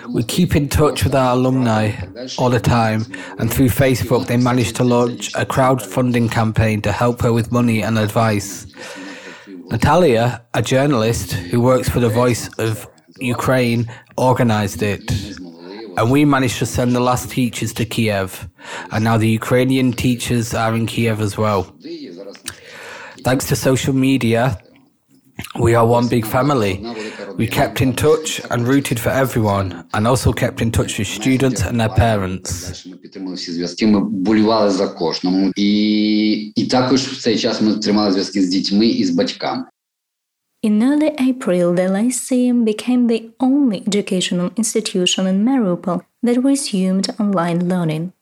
We 0.09 0.23
keep 0.23 0.55
in 0.55 0.69
touch 0.69 1.03
with 1.03 1.15
our 1.15 1.33
alumni 1.33 1.93
all 2.37 2.49
the 2.49 2.59
time, 2.59 3.05
and 3.39 3.51
through 3.51 3.69
Facebook, 3.69 4.27
they 4.27 4.37
managed 4.37 4.75
to 4.77 4.83
launch 4.83 5.33
a 5.35 5.45
crowdfunding 5.45 6.31
campaign 6.31 6.81
to 6.81 6.91
help 6.91 7.21
her 7.21 7.33
with 7.33 7.51
money 7.51 7.81
and 7.81 7.97
advice. 7.97 8.67
Natalia, 9.71 10.43
a 10.53 10.61
journalist 10.61 11.33
who 11.33 11.59
works 11.59 11.89
for 11.89 11.99
the 11.99 12.09
Voice 12.09 12.49
of 12.59 12.87
Ukraine, 13.19 13.91
organized 14.17 14.83
it. 14.83 15.11
And 15.97 16.11
we 16.11 16.25
managed 16.25 16.59
to 16.59 16.65
send 16.65 16.93
the 16.93 16.99
last 16.99 17.31
teachers 17.31 17.73
to 17.73 17.85
Kiev. 17.85 18.49
And 18.91 19.03
now 19.03 19.17
the 19.17 19.29
Ukrainian 19.29 19.93
teachers 19.93 20.53
are 20.53 20.75
in 20.75 20.85
Kiev 20.85 21.21
as 21.21 21.37
well. 21.37 21.73
Thanks 23.23 23.47
to 23.47 23.55
social 23.55 23.93
media, 23.93 24.59
we 25.58 25.74
are 25.74 25.86
one 25.86 26.08
big 26.08 26.26
family. 26.26 26.84
We 27.36 27.46
kept 27.46 27.80
in 27.80 27.94
touch 27.94 28.40
and 28.50 28.66
rooted 28.66 28.98
for 29.00 29.10
everyone, 29.10 29.86
and 29.94 30.06
also 30.06 30.32
kept 30.32 30.60
in 30.60 30.70
touch 30.70 30.98
with 30.98 31.08
students 31.08 31.62
and 31.62 31.80
their 31.80 31.88
parents. 31.88 32.50
Далі 32.84 32.94
ми 32.94 32.96
підтримали 32.96 33.36
всі 33.36 33.52
зв'язки. 33.52 33.86
Ми 33.86 34.00
болювали 34.00 34.70
за 34.70 34.88
кожному, 34.88 35.52
і, 35.56 36.52
і 36.56 36.66
також 36.66 37.00
в 37.00 37.22
цей 37.22 37.38
час 37.38 37.60
ми 37.60 37.74
тримали 37.74 38.12
зв'язки 38.12 38.42
з 38.42 38.48
дітьми 38.48 38.86
і 38.86 39.04
з 39.04 39.10
батьками. 39.10 39.64
In 40.62 40.82
early 40.82 41.10
April, 41.30 41.72
the 41.74 41.88
Lyceum 41.88 42.64
became 42.64 43.06
the 43.06 43.22
only 43.38 43.78
educational 43.88 44.50
institution 44.62 45.26
in 45.26 45.42
Mariupol 45.48 46.02
that 46.22 46.44
resumed 46.50 47.06
online 47.18 47.60
learning. 47.72 48.12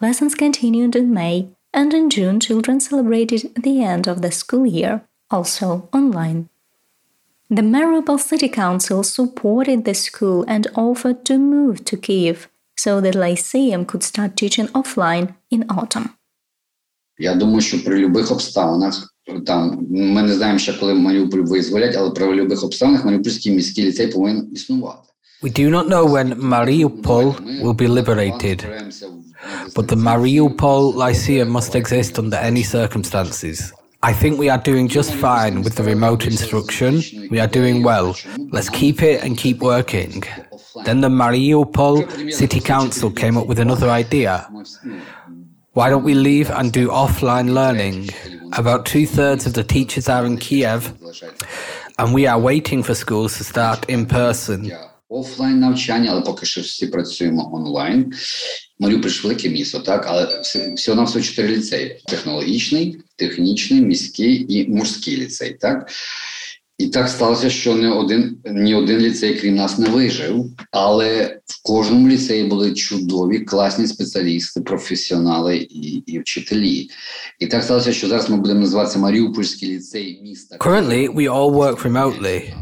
Lessons 0.00 0.34
continued 0.36 0.94
in 0.94 1.12
May, 1.12 1.48
and 1.74 1.92
in 1.92 2.08
June, 2.08 2.38
children 2.38 2.78
celebrated 2.78 3.40
the 3.66 3.82
end 3.82 4.04
of 4.06 4.22
the 4.22 4.30
school 4.30 4.64
year, 4.64 4.94
also 5.30 5.88
online. 5.92 6.48
The 7.50 7.62
Mariupol 7.62 8.18
City 8.18 8.48
Council 8.48 9.02
supported 9.02 9.84
the 9.84 9.94
school 9.94 10.44
and 10.48 10.66
offered 10.74 11.24
to 11.26 11.36
move 11.38 11.84
to 11.84 11.96
Kiev 11.96 12.48
so 12.76 13.00
the 13.00 13.12
Lyceum 13.12 13.84
could 13.84 14.02
start 14.02 14.36
teaching 14.36 14.68
offline 14.68 15.34
in 15.50 15.64
autumn. 15.68 16.08
Я 17.18 17.34
думаю, 17.34 17.60
що 17.60 17.84
при 17.84 18.06
будь-яких 18.06 18.32
обставинах 18.32 19.14
там 19.46 19.86
ми 19.90 20.22
не 20.22 20.34
знаємо 20.34 20.58
ще, 20.58 20.72
коли 20.72 20.94
Маріуполь 20.94 21.38
визволять, 21.38 21.96
але 21.96 22.10
при 22.10 22.26
будь-яких 22.26 22.64
обставинах 22.64 23.04
Маріупольський 23.04 23.52
міський 23.52 23.84
ліцей 23.84 24.06
повинен 24.06 24.48
існувати. 24.52 25.08
We 25.42 25.50
do 25.50 25.70
not 25.70 25.88
know 25.88 26.04
when 26.06 26.28
Mariupol 26.54 27.26
will 27.62 27.78
be 27.84 27.88
liberated, 27.88 28.58
but 29.74 29.88
the 29.88 29.96
Mariupol 29.96 30.94
Lyceum 30.94 31.48
must 31.50 31.74
exist 31.74 32.12
under 32.18 32.38
any 32.50 32.62
circumstances. 32.62 33.72
I 34.04 34.12
think 34.12 34.38
we 34.38 34.48
are 34.48 34.58
doing 34.58 34.88
just 34.88 35.14
fine 35.14 35.62
with 35.62 35.76
the 35.76 35.84
remote 35.84 36.26
instruction. 36.26 37.02
We 37.30 37.38
are 37.38 37.46
doing 37.46 37.84
well. 37.84 38.16
Let's 38.50 38.68
keep 38.68 39.00
it 39.02 39.22
and 39.22 39.38
keep 39.38 39.58
working. 39.60 40.24
Then 40.84 41.00
the 41.02 41.08
Mariupol 41.08 42.32
City 42.32 42.60
Council 42.60 43.10
came 43.12 43.38
up 43.38 43.46
with 43.46 43.60
another 43.60 43.88
idea. 43.88 44.48
Why 45.74 45.88
don't 45.88 46.02
we 46.02 46.14
leave 46.14 46.50
and 46.50 46.72
do 46.72 46.88
offline 46.88 47.54
learning? 47.54 48.10
About 48.54 48.86
two 48.86 49.06
thirds 49.06 49.46
of 49.46 49.54
the 49.54 49.64
teachers 49.64 50.08
are 50.08 50.26
in 50.26 50.36
Kiev, 50.36 50.92
and 51.98 52.12
we 52.12 52.26
are 52.26 52.38
waiting 52.38 52.82
for 52.82 52.94
schools 52.94 53.38
to 53.38 53.44
start 53.44 53.88
in 53.88 54.06
person. 54.06 54.70
Офлайн 55.08 55.60
навчання, 55.60 56.10
але 56.10 56.20
поки 56.20 56.46
що 56.46 56.60
всі 56.60 56.86
працюємо 56.86 57.50
онлайн. 57.54 58.12
Маріуполь 58.79 59.09
ж 59.09 59.23
велике 59.23 59.49
місто, 59.49 59.79
так, 59.79 60.05
але 60.07 60.41
всього 60.75 60.95
на 60.95 61.03
всього 61.03 61.25
чотири 61.25 61.47
ліцеї: 61.47 62.01
технологічний, 62.07 62.97
технічний, 63.15 63.81
міський 63.81 64.45
і 64.49 64.69
мужський 64.69 65.17
ліцей. 65.17 65.53
Так 65.53 65.89
і 66.77 66.87
так 66.87 67.09
сталося, 67.09 67.49
що 67.49 67.75
не 67.75 67.89
один 67.89 68.37
ні 68.45 68.75
один 68.75 68.99
ліцей, 68.99 69.39
крім 69.39 69.55
нас, 69.55 69.77
не 69.77 69.89
вижив. 69.89 70.45
Але 70.71 71.39
в 71.45 71.63
кожному 71.63 72.07
ліцеї 72.07 72.43
були 72.43 72.73
чудові, 72.73 73.39
класні 73.39 73.87
спеціалісти, 73.87 74.61
професіонали 74.61 75.57
і, 75.57 76.03
і 76.05 76.19
вчителі. 76.19 76.89
І 77.39 77.47
так 77.47 77.63
сталося, 77.63 77.93
що 77.93 78.07
зараз 78.07 78.29
ми 78.29 78.37
будемо 78.37 78.59
називатися 78.59 78.99
Маріупольський 78.99 79.69
ліцей 79.69 80.19
міста. 80.23 80.57
Currently, 80.57 81.15
we 81.15 81.27
all 81.33 81.51
work 81.53 81.81
remotely. 81.81 82.53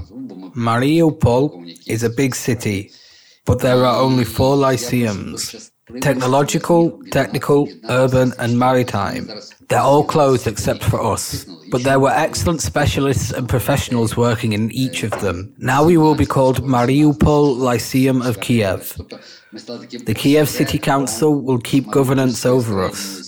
Mariupol 0.55 1.43
is 1.93 2.03
a 2.03 2.09
big 2.09 2.33
city, 2.47 2.91
but 3.47 3.59
there 3.59 3.81
are 3.89 3.97
only 4.05 4.25
four 4.37 4.55
lyceums 4.55 5.71
technological, 6.01 6.99
technical, 7.11 7.69
urban, 7.89 8.33
and 8.39 8.57
maritime. 8.57 9.29
They're 9.69 9.79
all 9.79 10.03
closed 10.03 10.47
except 10.47 10.83
for 10.83 11.01
us, 11.01 11.45
but 11.71 11.83
there 11.83 11.99
were 11.99 12.11
excellent 12.11 12.61
specialists 12.61 13.31
and 13.31 13.47
professionals 13.47 14.17
working 14.17 14.53
in 14.53 14.71
each 14.71 15.03
of 15.03 15.11
them. 15.21 15.53
Now 15.57 15.83
we 15.83 15.97
will 15.97 16.15
be 16.15 16.25
called 16.25 16.63
Mariupol 16.63 17.57
Lyceum 17.57 18.21
of 18.21 18.41
Kiev. 18.41 18.97
The 19.51 20.15
Kiev 20.15 20.49
City 20.49 20.77
Council 20.79 21.41
will 21.41 21.59
keep 21.59 21.89
governance 21.91 22.45
over 22.45 22.83
us. 22.83 23.24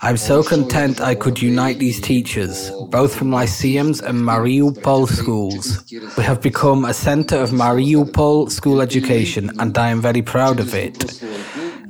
I'm 0.00 0.18
so 0.18 0.42
content 0.42 1.00
I 1.00 1.14
could 1.14 1.40
unite 1.40 1.78
these 1.78 2.00
teachers, 2.00 2.70
both 2.90 3.14
from 3.14 3.30
lyceums 3.30 4.02
and 4.02 4.18
Mariupol 4.18 5.08
schools. 5.08 5.90
We 6.18 6.22
have 6.22 6.42
become 6.42 6.84
a 6.84 6.92
center 6.92 7.36
of 7.36 7.50
Mariupol 7.50 8.50
school 8.50 8.82
education, 8.82 9.50
and 9.58 9.76
I 9.78 9.88
am 9.88 10.02
very 10.02 10.20
proud 10.20 10.60
of 10.60 10.74
it. 10.74 11.22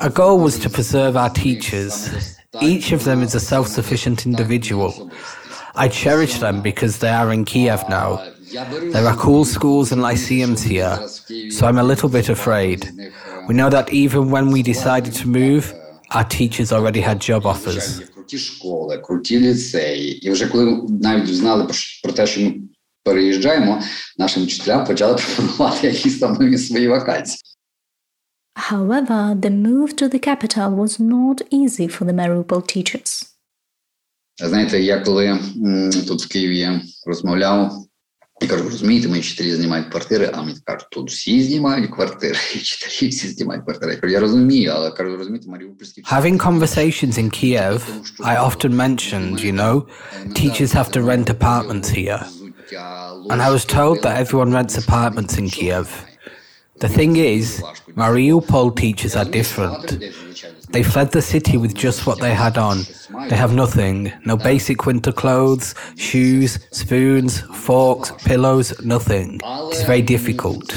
Our 0.01 0.11
goal 0.11 0.39
was 0.39 0.59
to 0.61 0.71
preserve 0.71 1.17
our 1.17 1.31
teachers. 1.31 2.39
Each 2.63 2.93
of 2.93 3.03
them 3.03 3.23
is 3.23 3.35
a 3.35 3.41
self 3.41 3.67
sufficient 3.67 4.25
individual. 4.25 5.11
I 5.75 5.89
cherish 5.89 6.39
them 6.39 6.63
because 6.63 6.99
they 6.99 7.11
are 7.11 7.33
in 7.33 7.45
Kiev 7.45 7.89
now. 7.89 8.25
There 8.53 9.07
are 9.07 9.17
cool 9.17 9.45
schools 9.45 9.91
and 9.91 10.01
lyceums 10.01 10.63
here, 10.63 10.97
so 11.51 11.67
I'm 11.67 11.79
a 11.79 11.83
little 11.83 12.09
bit 12.09 12.29
afraid. 12.29 12.89
We 13.49 13.55
know 13.55 13.69
that 13.69 13.93
even 13.93 14.31
when 14.31 14.53
we 14.53 14.63
decided 14.63 15.13
to 15.15 15.29
move, 15.29 15.75
our 16.16 16.26
teachers 16.26 16.72
already 16.72 17.02
had 17.08 17.18
job 17.30 17.42
offers. 17.42 18.00
Є 18.00 18.06
круті 18.06 18.38
школи, 18.38 18.98
круті 18.98 19.40
ліцеї. 19.40 20.28
І 20.28 20.32
вже 20.32 20.48
коли 20.48 20.82
навіть 20.90 21.36
знали 21.36 21.64
про, 21.64 21.74
про 22.04 22.12
те, 22.14 22.28
що 22.28 22.42
ми 22.42 22.54
переїжджаємо, 23.04 23.82
нашим 24.18 24.44
вчителям 24.44 24.86
почали 24.86 25.16
пропонувати 25.36 25.88
якісь 25.88 26.20
там 26.20 26.34
нові 26.40 26.58
свої 26.58 26.88
вакансії. 26.88 27.38
However, 28.72 29.36
the 29.40 29.50
move 29.50 29.94
to 30.02 30.10
the 30.14 30.20
capital 30.20 30.70
was 30.76 31.00
not 31.00 31.38
easy 31.52 31.88
for 31.88 32.06
the 32.06 32.14
Mariupol 32.14 32.62
teachers. 32.78 33.24
Знаєте, 34.44 34.82
я 34.82 35.00
коли 35.00 35.26
м, 35.28 35.40
тут 36.08 36.22
в 36.24 36.28
Києві 36.28 36.82
розмовляв 37.06 37.72
Я 38.42 38.48
кажу, 38.48 38.64
розумієте, 38.64 39.08
мої 39.08 39.22
вчителі 39.22 39.56
знімають 39.56 39.88
квартири, 39.88 40.32
а 40.34 40.42
мені 40.42 40.58
кажуть, 40.64 40.88
тут 40.92 41.10
всі 41.10 41.44
знімають 41.44 41.92
квартири, 41.92 42.38
і 42.56 42.58
вчителі 42.58 43.10
всі 43.10 43.28
знімають 43.28 43.64
квартири. 43.64 43.94
Я 43.94 44.00
кажу, 44.00 44.14
я 44.14 44.20
розумію, 44.20 44.72
але 44.76 44.92
кажу, 44.92 45.18
розумієте, 45.18 45.50
маріупольські 45.50 46.02
Having 46.02 46.38
conversations 46.38 47.18
in 47.18 47.30
Kiev, 47.30 47.82
I 48.20 48.36
often 48.48 48.76
mentioned, 48.76 49.40
you 49.40 49.54
know, 49.54 49.86
teachers 50.34 50.72
have 50.74 50.90
to 50.92 51.02
rent 51.12 51.30
apartments 51.30 51.90
here. 51.90 52.22
And 53.32 53.42
I 53.48 53.50
was 53.56 53.66
told 53.66 54.02
that 54.04 54.16
everyone 54.24 54.52
rents 54.58 54.76
apartments 54.86 55.34
in 55.42 55.48
Kiev. 55.58 55.88
The 56.79 56.89
thing 56.89 57.17
is, 57.17 57.63
Mariupol 57.95 58.77
teachers 58.77 59.17
are 59.17 59.25
different. 59.25 59.99
They 60.71 60.83
fled 60.83 61.13
the 61.13 61.23
city 61.23 61.57
with 61.57 61.75
just 61.75 62.07
what 62.07 62.21
they 62.21 62.35
had 62.35 62.59
on. 62.59 62.83
They 63.29 63.37
have 63.37 63.55
nothing 63.55 64.13
no 64.25 64.37
basic 64.37 64.85
winter 64.85 65.13
clothes, 65.13 65.75
shoes, 65.97 66.59
spoons, 66.71 67.41
forks, 67.41 68.11
pillows, 68.25 68.79
nothing. 68.85 69.41
It's 69.45 69.85
very 69.85 70.03
difficult. 70.03 70.77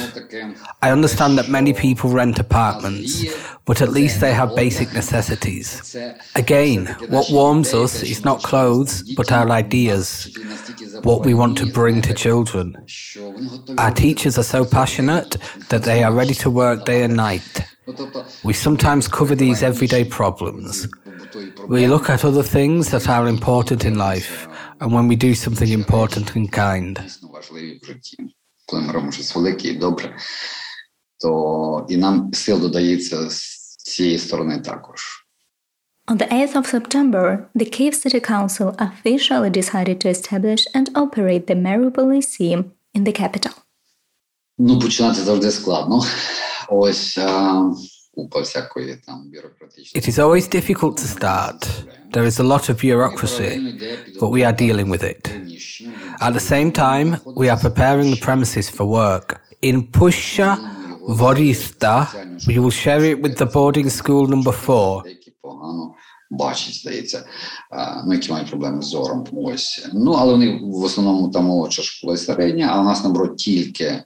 I 0.81 0.91
understand 0.91 1.37
that 1.37 1.49
many 1.49 1.73
people 1.73 2.09
rent 2.11 2.39
apartments, 2.39 3.25
but 3.65 3.81
at 3.81 3.89
least 3.89 4.21
they 4.21 4.33
have 4.33 4.55
basic 4.55 4.93
necessities. 4.93 5.95
Again, 6.35 6.85
what 7.09 7.29
warms 7.31 7.73
us 7.73 8.03
is 8.03 8.23
not 8.23 8.41
clothes, 8.43 9.03
but 9.15 9.31
our 9.31 9.49
ideas, 9.49 10.29
what 11.02 11.24
we 11.24 11.34
want 11.34 11.58
to 11.58 11.66
bring 11.66 12.02
to 12.02 12.14
children. 12.14 12.76
Our 13.78 13.90
teachers 13.90 14.38
are 14.38 14.44
so 14.56 14.64
passionate 14.64 15.36
that 15.68 15.82
they 15.82 16.02
are 16.02 16.12
ready 16.12 16.34
to 16.34 16.50
work 16.50 16.84
day 16.84 17.02
and 17.02 17.16
night. 17.16 17.64
We 18.44 18.52
sometimes 18.52 19.08
cover 19.08 19.34
these 19.34 19.62
everyday 19.62 20.04
problems. 20.04 20.88
We 21.68 21.86
look 21.86 22.08
at 22.08 22.24
other 22.24 22.42
things 22.42 22.90
that 22.90 23.08
are 23.08 23.28
important 23.28 23.84
in 23.84 23.98
life, 23.98 24.48
and 24.80 24.92
when 24.92 25.08
we 25.08 25.16
do 25.16 25.34
something 25.34 25.68
important 25.68 26.34
and 26.34 26.50
kind. 26.52 26.98
дійсно 27.02 27.28
важливі 27.28 27.80
в 27.82 27.86
житті. 27.86 28.16
Коли 28.66 28.82
ми 28.82 28.92
робимо 28.92 29.12
щось 29.12 29.34
велике 29.34 29.68
і 29.68 29.74
добре, 29.76 30.16
то 31.18 31.86
і 31.88 31.96
нам 31.96 32.30
сил 32.34 32.60
додається 32.60 33.30
з 33.30 33.66
цієї 33.76 34.18
сторони 34.18 34.60
також. 34.60 35.17
On 36.08 36.18
the 36.18 36.26
8th 36.26 36.54
of 36.56 36.66
September, 36.66 37.48
the 37.54 37.64
Kiev 37.64 37.94
City 37.94 38.20
Council 38.20 38.74
officially 38.78 39.48
decided 39.48 40.00
to 40.02 40.10
establish 40.10 40.66
and 40.74 40.90
operate 40.94 41.46
the 41.46 41.54
Mariupol 41.54 42.06
Lyceum 42.12 42.72
in 42.92 43.04
the 43.04 43.12
capital. 43.12 43.52
Ну, 44.58 44.78
починати 44.78 45.20
завжди 45.20 45.50
складно. 45.50 46.02
Ось 46.68 47.18
а, 47.18 47.70
купа 48.14 48.40
всякої 48.40 48.96
там 49.06 49.30
бюрократичної. 49.32 50.04
It 50.04 50.08
is 50.08 50.18
always 50.18 50.46
difficult 50.48 50.96
to 50.96 51.06
start. 51.18 51.60
There 52.12 52.24
is 52.24 52.38
a 52.38 52.44
lot 52.44 52.68
of 52.68 52.76
bureaucracy, 52.78 53.52
but 54.20 54.28
we 54.28 54.44
are 54.44 54.52
dealing 54.52 54.88
with 54.88 55.02
it. 55.02 55.22
At 56.20 56.32
the 56.34 56.44
same 56.52 56.70
time, 56.70 57.08
we 57.40 57.48
are 57.48 57.60
preparing 57.66 58.10
the 58.10 58.20
premises 58.26 58.68
for 58.76 58.84
work. 58.84 59.40
In 59.62 59.76
Pusha 59.98 60.50
Vorista, 61.20 61.94
we 62.46 62.58
will 62.58 62.76
share 62.84 63.02
it 63.10 63.16
with 63.24 63.34
the 63.38 63.46
boarding 63.46 63.88
school 63.90 64.26
number 64.34 64.52
four. 64.52 65.02
Бачать, 66.29 66.75
здається, 66.75 67.25
ну, 68.05 68.13
які 68.13 68.31
мають 68.31 68.49
проблеми 68.49 68.81
з 68.81 68.85
зором. 68.85 69.25
Ось. 69.31 69.87
Ну, 69.93 70.11
але 70.11 70.31
вони 70.31 70.59
в 70.63 70.83
основному 70.83 71.29
там 71.29 71.45
молодша 71.45 71.81
школа 71.81 72.13
і 72.13 72.17
середня, 72.17 72.69
а 72.71 72.81
у 72.81 72.83
нас 72.83 73.03
наоборот 73.03 73.37
тільки 73.37 73.83
е, 73.83 74.05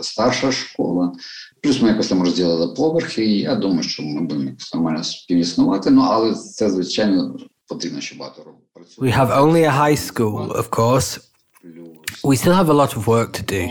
старша 0.00 0.52
школа. 0.52 1.12
Плюс 1.62 1.82
ми 1.82 1.88
якось 1.88 2.08
там 2.08 2.22
розділили 2.22 2.74
поверхи, 2.74 3.24
і 3.24 3.38
я 3.38 3.54
думаю, 3.54 3.82
що 3.82 4.02
ми 4.02 4.20
будемо 4.20 4.50
якось 4.50 4.74
нормально 4.74 5.04
співіснувати. 5.04 5.90
Ну, 5.90 6.02
але 6.10 6.34
це, 6.34 6.70
звичайно, 6.70 7.36
потрібно 7.66 8.00
ще 8.00 8.16
багато 8.16 8.42
працювати. 8.74 9.12
We 9.12 9.20
have 9.20 9.44
only 9.44 9.64
a 9.64 9.80
high 9.80 10.12
school, 10.12 10.52
of 10.52 10.68
course. 10.68 11.20
We 12.24 12.36
still 12.36 12.54
have 12.54 12.68
a 12.68 12.74
lot 12.74 12.96
of 12.96 13.06
work 13.06 13.32
to 13.34 13.42
do. 13.42 13.64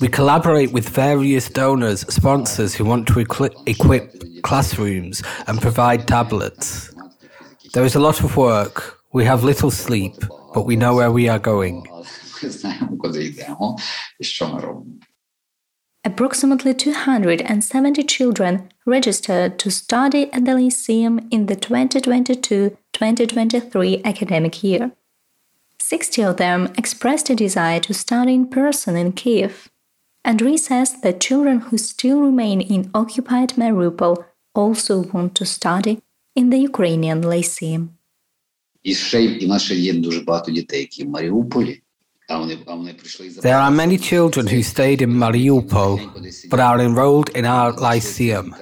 We 0.00 0.08
collaborate 0.08 0.72
with 0.72 0.88
various 0.88 1.48
donors, 1.48 2.00
sponsors 2.12 2.74
who 2.74 2.84
want 2.84 3.08
to 3.08 3.20
equip 3.20 4.42
classrooms 4.42 5.22
and 5.46 5.60
provide 5.60 6.06
tablets. 6.06 6.94
There 7.72 7.84
is 7.84 7.94
a 7.94 8.00
lot 8.00 8.22
of 8.22 8.36
work. 8.36 8.98
We 9.12 9.24
have 9.24 9.44
little 9.44 9.70
sleep, 9.70 10.16
but 10.54 10.66
we 10.66 10.76
know 10.76 10.94
where 10.94 11.10
we 11.10 11.28
are 11.28 11.38
going. 11.38 11.86
Approximately 16.04 16.74
270 16.74 18.02
children 18.04 18.68
registered 18.84 19.58
to 19.58 19.70
study 19.70 20.32
at 20.32 20.44
the 20.44 20.54
Lyceum 20.54 21.26
in 21.30 21.46
the 21.46 21.56
2022 21.56 22.76
2023 22.92 24.02
academic 24.04 24.62
year. 24.62 24.92
60 25.78 26.22
of 26.22 26.36
them 26.36 26.72
expressed 26.76 27.30
a 27.30 27.34
desire 27.34 27.80
to 27.80 27.94
study 27.94 28.34
in 28.34 28.48
person 28.48 28.96
in 28.96 29.12
Kiev. 29.12 29.68
Andrei 30.24 30.56
says 30.56 31.00
that 31.02 31.20
children 31.20 31.60
who 31.60 31.78
still 31.78 32.20
remain 32.20 32.60
in 32.60 32.90
occupied 32.94 33.50
Mariupol 33.50 34.24
also 34.54 35.02
want 35.12 35.34
to 35.36 35.46
study 35.46 36.02
in 36.34 36.50
the 36.50 36.58
Ukrainian 36.58 37.22
Lyceum. 37.22 37.96
There 43.48 43.56
are 43.56 43.70
many 43.70 43.98
children 43.98 44.46
who 44.48 44.62
stayed 44.62 45.02
in 45.02 45.10
Mariupol 45.10 46.50
but 46.50 46.60
are 46.60 46.80
enrolled 46.80 47.28
in 47.30 47.44
our 47.44 47.72
Lyceum. 47.72 48.54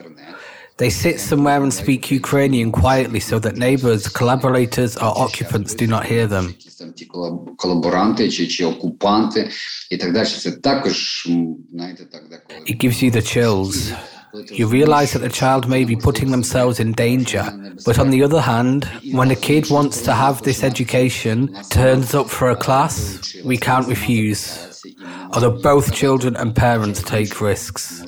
They 0.76 0.90
sit 0.90 1.20
somewhere 1.20 1.62
and 1.62 1.72
speak 1.72 2.10
Ukrainian 2.10 2.72
quietly 2.72 3.20
so 3.20 3.38
that 3.38 3.56
neighbors, 3.56 4.08
collaborators, 4.08 4.96
or 4.96 5.16
occupants 5.16 5.72
do 5.74 5.86
not 5.86 6.04
hear 6.04 6.26
them. 6.26 6.56
It 12.66 12.78
gives 12.78 13.02
you 13.02 13.10
the 13.12 13.22
chills. 13.22 13.92
You 14.50 14.66
realize 14.66 15.12
that 15.12 15.20
the 15.20 15.28
child 15.28 15.68
may 15.68 15.84
be 15.84 15.96
putting 15.96 16.30
themselves 16.30 16.80
in 16.80 16.92
danger, 16.92 17.44
but 17.84 17.98
on 17.98 18.10
the 18.10 18.22
other 18.22 18.40
hand, 18.40 18.84
when 19.12 19.30
a 19.30 19.36
kid 19.36 19.70
wants 19.70 20.02
to 20.02 20.12
have 20.12 20.42
this 20.42 20.64
education, 20.64 21.54
turns 21.70 22.14
up 22.14 22.28
for 22.28 22.50
a 22.50 22.56
class, 22.56 23.34
we 23.44 23.56
can't 23.56 23.86
refuse. 23.86 24.82
Although 25.32 25.62
both 25.62 25.94
children 25.94 26.36
and 26.36 26.54
parents 26.54 27.02
take 27.02 27.40
risks. 27.40 28.00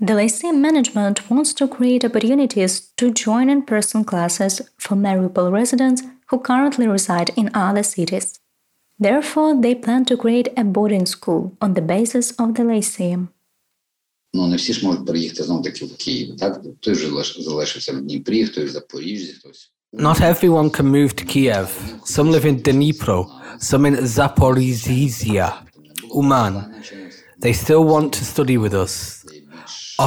The 0.00 0.14
Lyceum 0.14 0.60
management 0.60 1.30
wants 1.30 1.52
to 1.54 1.68
create 1.68 2.04
opportunities 2.04 2.80
to 2.96 3.12
join 3.12 3.48
in 3.48 3.62
person 3.62 4.04
classes 4.04 4.60
for 4.78 4.96
Mariupol 4.96 5.52
residents 5.52 6.02
who 6.26 6.38
currently 6.38 6.88
reside 6.88 7.30
in 7.36 7.50
other 7.54 7.82
cities. 7.82 8.41
Therefore, 9.01 9.53
they 9.61 9.75
plan 9.75 10.05
to 10.05 10.17
create 10.17 10.49
a 10.57 10.63
boarding 10.63 11.05
school 11.05 11.51
on 11.61 11.73
the 11.73 11.81
basis 11.81 12.31
of 12.31 12.47
the 12.55 12.63
Lyceum. 12.63 13.27
Ну, 14.33 14.47
не 14.47 14.55
всі 14.55 14.73
ж 14.73 14.85
можуть 14.85 15.05
переїхати 15.05 15.43
знову 15.43 15.61
таки 15.63 15.85
в 15.85 15.97
Київ. 15.97 16.37
Так? 16.37 16.61
Хтось 16.81 16.97
вже 16.97 17.07
лиш- 17.07 17.41
залишився 17.41 17.93
в 17.93 18.01
Дніпрі, 18.01 18.45
хтось 18.45 18.69
в 18.69 18.73
Запоріжжі, 18.73 19.33
хтось. 19.33 19.71
Not 19.93 20.21
everyone 20.21 20.69
can 20.69 20.91
move 20.91 21.13
to 21.13 21.25
Kiev. 21.35 21.67
Some 22.05 22.31
live 22.31 22.45
in 22.45 22.61
Dnipro, 22.61 23.25
some 23.59 23.85
in 23.89 23.95
Zaporizhzhia, 24.17 25.47
Uman. 26.15 26.53
They 27.43 27.53
still 27.53 27.83
want 27.93 28.09
to 28.17 28.23
study 28.33 28.57
with 28.57 28.73
us. 28.73 28.93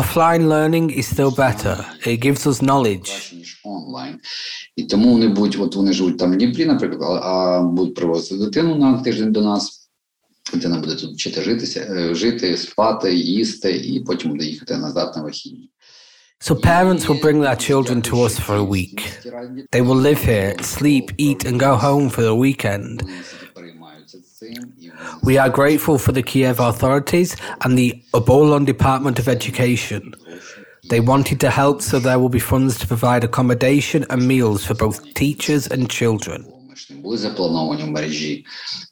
Offline 0.01 0.45
learning 0.55 0.87
is 1.01 1.07
still 1.15 1.33
better. 1.47 1.77
It 2.07 2.19
gives 2.27 2.43
us 2.51 2.59
knowledge. 2.69 3.11
краще, 3.75 3.75
ніж 3.75 3.77
онлайн. 3.77 4.19
І 4.77 4.83
тому 4.83 5.13
вони 5.13 5.29
будуть, 5.29 5.61
от 5.61 5.77
вони 5.77 5.93
живуть 5.93 6.19
там 6.19 6.33
в 6.33 6.37
Дніпрі, 6.37 6.67
наприклад, 6.67 7.21
а, 7.23 7.29
а 7.29 7.63
будуть 7.63 7.95
привозити 7.95 8.45
дитину 8.45 8.75
на 8.75 9.03
тиждень 9.03 9.33
до 9.33 9.43
нас. 9.43 9.91
Дитина 10.55 10.79
буде 10.79 10.95
тут 10.95 11.15
вчити 11.15 11.43
житися, 11.43 11.81
е, 11.81 12.15
жити, 12.15 12.57
спати, 12.57 13.15
їсти, 13.15 13.73
і 13.73 14.01
потім 14.01 14.31
буде 14.31 14.45
їхати 14.45 14.77
назад 14.77 15.13
на 15.17 15.23
вихідні. 15.23 15.71
So 16.49 16.55
parents 16.55 17.07
will 17.07 17.21
bring 17.21 17.39
their 17.43 17.61
children 17.69 18.01
to 18.11 18.15
us 18.27 18.35
for 18.47 18.57
a 18.57 18.69
week. 18.77 18.99
They 19.75 19.83
will 19.83 20.01
live 20.09 20.23
here, 20.31 20.55
sleep, 20.77 21.07
eat, 21.19 21.41
and 21.45 21.61
go 21.61 21.73
home 21.77 22.09
for 22.09 22.23
the 22.23 22.37
weekend. 22.45 23.03
Вони 23.03 23.21
всі 23.23 23.47
переймаються 23.55 24.19
цим, 24.39 24.73
і 24.81 24.91
вони 24.91 25.21
We 25.23 25.35
are 25.43 25.53
grateful 25.61 25.99
for 25.99 26.13
the 26.13 26.25
Kiev 26.33 26.57
authorities 26.71 27.31
and 27.65 27.73
the 27.81 27.91
Obolon 28.19 28.65
Department 28.75 29.17
of 29.21 29.29
Education. 29.37 30.03
They 30.91 31.01
wanted 31.01 31.39
to 31.41 31.51
help, 31.51 31.83
so 31.83 31.99
there 31.99 32.19
will 32.19 32.31
be 32.31 32.41
funds 32.53 32.79
to 32.81 32.87
provide 32.87 33.23
accommodation 33.23 34.01
and 34.11 34.27
meals 34.27 34.65
for 34.65 34.75
both 34.75 34.99
teachers 35.15 35.69
and 35.69 35.83
children. 35.89 36.45
Ми 36.69 36.77
ж 36.77 36.95
не 36.95 37.01
були 37.01 37.19
заплановані 37.19 37.83
в 37.83 37.91
мережі 37.91 38.45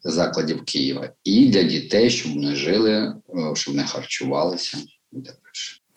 закладів 0.04 0.64
Києва. 0.64 1.10
І 1.24 1.46
для 1.46 1.62
дітей, 1.62 2.10
щоб 2.10 2.34
вони 2.34 2.54
жили, 2.54 2.92
е, 2.92 3.54
щоб 3.54 3.74
вони 3.74 3.86
харчувалися 3.86 4.78
і 5.12 5.16
так 5.16 5.24
далі. 5.24 5.34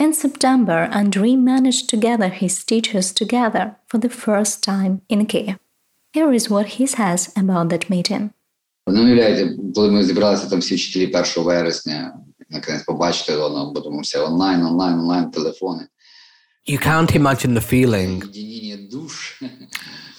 In 0.01 0.13
September, 0.13 0.89
Andriy 1.01 1.37
managed 1.37 1.85
to 1.91 1.95
gather 2.07 2.31
his 2.43 2.53
teachers 2.71 3.07
together 3.21 3.65
for 3.89 3.99
the 3.99 4.09
first 4.09 4.63
time 4.71 4.93
in 5.13 5.25
Kiev. 5.27 5.55
Here 6.15 6.33
is 6.33 6.49
what 6.49 6.65
he 6.77 6.87
says 6.87 7.29
about 7.35 7.69
that 7.69 7.89
meeting. 7.89 8.29
Ви 8.87 8.93
не 8.93 9.01
уявляєте, 9.01 9.57
коли 9.75 9.91
ми 9.91 10.03
зібралися 10.03 10.49
там 10.49 10.59
всі 10.59 10.75
вчителі 10.75 11.07
1 11.07 11.43
вересня, 11.43 12.13
наконець 12.49 12.83
побачити 12.83 13.33
одного, 13.33 13.71
бо 13.73 13.81
тому 13.81 13.99
все 14.01 14.19
онлайн, 14.19 14.63
онлайн, 14.65 14.93
онлайн, 14.99 15.31
телефони. 15.31 15.81
You 16.67 16.77
can't 16.77 17.15
imagine 17.15 17.53
the 17.55 17.65
feeling. 17.73 18.21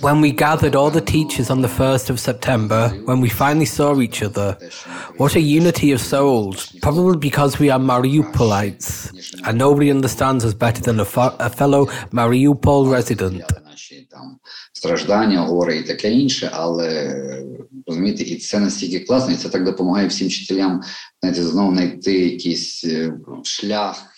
When 0.01 0.21
we 0.21 0.31
gathered 0.33 0.75
all 0.75 0.91
the 0.91 1.01
teachers 1.15 1.49
on 1.55 1.61
the 1.67 1.69
1st 1.69 2.11
of 2.11 2.19
September, 2.19 2.83
when 3.09 3.21
we 3.21 3.29
finally 3.43 3.71
saw 3.79 3.91
each 4.07 4.21
other, 4.29 4.49
what 5.21 5.37
a 5.37 5.41
unity 5.61 5.93
of 5.93 6.01
souls, 6.15 6.57
probably 6.83 7.19
because 7.31 7.53
we 7.63 7.71
are 7.75 7.79
Mariupolites, 7.79 8.89
and 9.47 9.57
nobody 9.57 9.89
understands 9.97 10.45
us 10.45 10.55
better 10.55 10.83
than 10.89 10.99
a, 10.99 11.05
fo- 11.05 11.37
a 11.39 11.51
fellow 11.61 11.83
Mariupol 12.21 12.91
resident. 12.99 13.45
Страждання, 14.73 15.41
горе 15.47 15.77
і 15.77 15.83
таке 15.83 16.13
інше, 16.13 16.51
але 16.53 17.15
розумієте, 17.97 18.23
і 18.23 18.37
це 18.37 18.61
настільки 18.61 19.01
класно, 19.01 19.35
і 19.35 19.37
це 19.37 19.49
так 19.49 19.65
допомагає 19.65 20.09
всім 20.09 20.29
вчителям 20.29 20.83
знаєте, 21.23 21.43
знову 21.43 21.73
знайти 21.73 22.13
якийсь 22.13 22.85
шлях. 23.45 24.09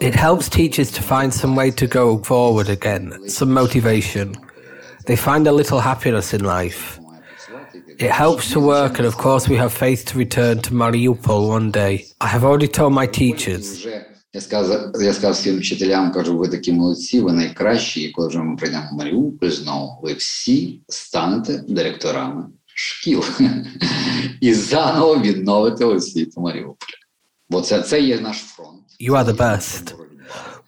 It 0.00 0.14
helps 0.26 0.48
teachers 0.48 0.90
to 0.96 1.02
find 1.02 1.30
some 1.42 1.54
way 1.54 1.70
to 1.80 1.86
go 1.98 2.04
forward 2.32 2.68
again, 2.78 3.04
some 3.38 3.52
motivation. 3.62 4.26
They 5.08 5.18
find 5.28 5.44
a 5.46 5.54
little 5.60 5.80
happiness 5.90 6.28
in 6.36 6.42
life. 6.58 6.82
It 8.06 8.12
helps 8.24 8.44
to 8.54 8.58
work, 8.74 8.92
and 8.98 9.06
of 9.12 9.16
course, 9.24 9.44
we 9.52 9.56
have 9.62 9.72
faith 9.84 10.02
to 10.08 10.14
return 10.24 10.54
to 10.66 10.70
Mariupol 10.82 11.42
one 11.58 11.70
day. 11.82 11.94
I 12.26 12.28
have 12.34 12.44
already 12.48 12.70
told 12.78 12.92
my 13.00 13.06
teachers. 13.20 13.66
Я 14.32 14.40
сказав, 14.40 14.92
я 15.02 15.12
сказав 15.12 15.32
всім 15.32 15.58
вчителям, 15.58 16.12
кажу, 16.12 16.38
ви 16.38 16.48
такі 16.48 16.72
молодці, 16.72 17.20
ви 17.20 17.32
найкращі, 17.32 18.00
і 18.02 18.10
коли 18.10 18.28
вже 18.28 18.38
ми 18.38 18.56
прийдемо 18.56 18.88
в 18.92 18.94
Маріуполь 18.94 19.48
знову, 19.50 20.00
ви 20.02 20.14
всі 20.14 20.82
станете 20.88 21.64
директорами 21.68 22.44
шкіл 22.74 23.24
і 24.40 24.54
заново 24.54 25.18
відновите 25.18 25.84
освіту 25.84 26.40
Маріуполя. 26.40 26.98
Бо 27.50 27.60
це, 27.60 27.82
це 27.82 28.00
є 28.00 28.20
наш 28.20 28.36
фронт. 28.36 28.82
You 29.00 29.12
are 29.12 29.24
the 29.24 29.36
best. 29.36 29.94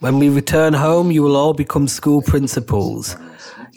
When 0.01 0.19
we 0.19 0.29
return 0.31 0.73
home, 0.73 1.11
you 1.11 1.23
will 1.23 1.37
all 1.37 1.55
become 1.65 1.87
school 1.89 2.23
principals. 2.23 3.17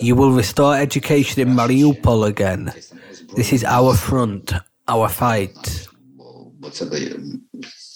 You 0.07 0.15
will 0.15 0.31
restore 0.31 0.73
education 0.87 1.37
in 1.43 1.49
Mariupol 1.59 2.21
again. 2.33 2.71
This 3.35 3.51
is 3.51 3.63
our 3.77 3.93
front, 3.93 4.53
our 4.87 5.09
fight. 5.21 5.89
Бо 6.59 6.69
це 6.69 6.85
дає 6.85 7.15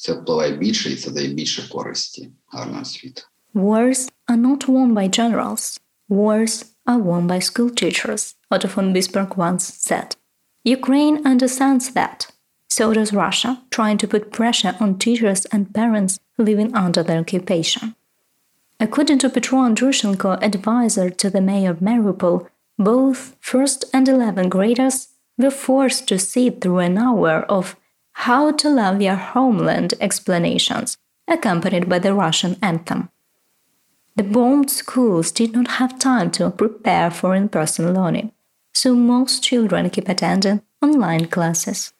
це 0.02 0.14
впливає 0.14 0.52
більше 0.58 0.92
і 0.92 0.96
це 0.96 1.12
дає 1.12 1.28
більше 1.28 1.70
користі 1.70 2.30
гарного 2.48 2.86
світу. 2.86 3.22
Wars 3.56 4.12
are 4.28 4.42
not 4.42 4.68
won 4.68 4.94
by 4.94 5.10
generals. 5.20 5.80
Wars 6.10 6.66
are 6.86 7.02
won 7.02 7.28
by 7.28 7.40
school 7.40 7.70
teachers, 7.70 8.36
Otto 8.50 8.68
von 8.68 8.94
Bismarck 8.94 9.38
once 9.38 9.66
said. 9.88 10.16
Ukraine 10.65 11.27
understands 11.27 11.93
that. 11.93 12.29
So 12.69 12.95
does 12.95 13.13
Russia, 13.13 13.61
trying 13.71 13.99
to 13.99 14.09
put 14.09 14.33
pressure 14.33 14.77
on 14.81 14.99
teachers 14.99 15.45
and 15.47 15.75
parents 15.75 16.21
living 16.39 16.75
under 16.75 17.03
the 17.03 17.19
occupation. 17.19 17.95
According 18.81 19.19
to 19.19 19.29
Petro 19.29 19.59
Andriushchenko, 19.59 20.43
advisor 20.43 21.11
to 21.11 21.31
the 21.31 21.41
mayor 21.41 21.71
of 21.71 21.81
Mariupol, 21.81 22.49
both 22.79 23.37
first 23.41 23.85
and 23.93 24.07
11th 24.07 24.49
graders 24.51 25.09
were 25.37 25.51
forced 25.51 26.09
to 26.09 26.19
sit 26.19 26.61
through 26.61 26.79
an 26.79 26.99
hour 26.99 27.45
of 27.49 27.77
how 28.13 28.53
to 28.53 28.69
love 28.69 29.03
your 29.03 29.17
homeland 29.17 29.95
explanations, 30.01 30.97
accompanied 31.29 31.89
by 31.89 31.99
the 31.99 32.15
Russian 32.15 32.57
anthem. 32.63 33.09
The 34.17 34.23
bombed 34.23 34.71
schools 34.71 35.33
did 35.33 35.53
not 35.53 35.69
have 35.79 35.99
time 35.99 36.31
to 36.33 36.51
prepare 36.51 37.11
for 37.11 37.35
in 37.35 37.49
person 37.49 37.95
learning, 37.95 38.33
so 38.82 38.96
most 38.96 39.44
children 39.44 39.90
keep 39.90 40.08
attending 40.08 40.62
online 40.82 41.26
classes. 41.26 41.94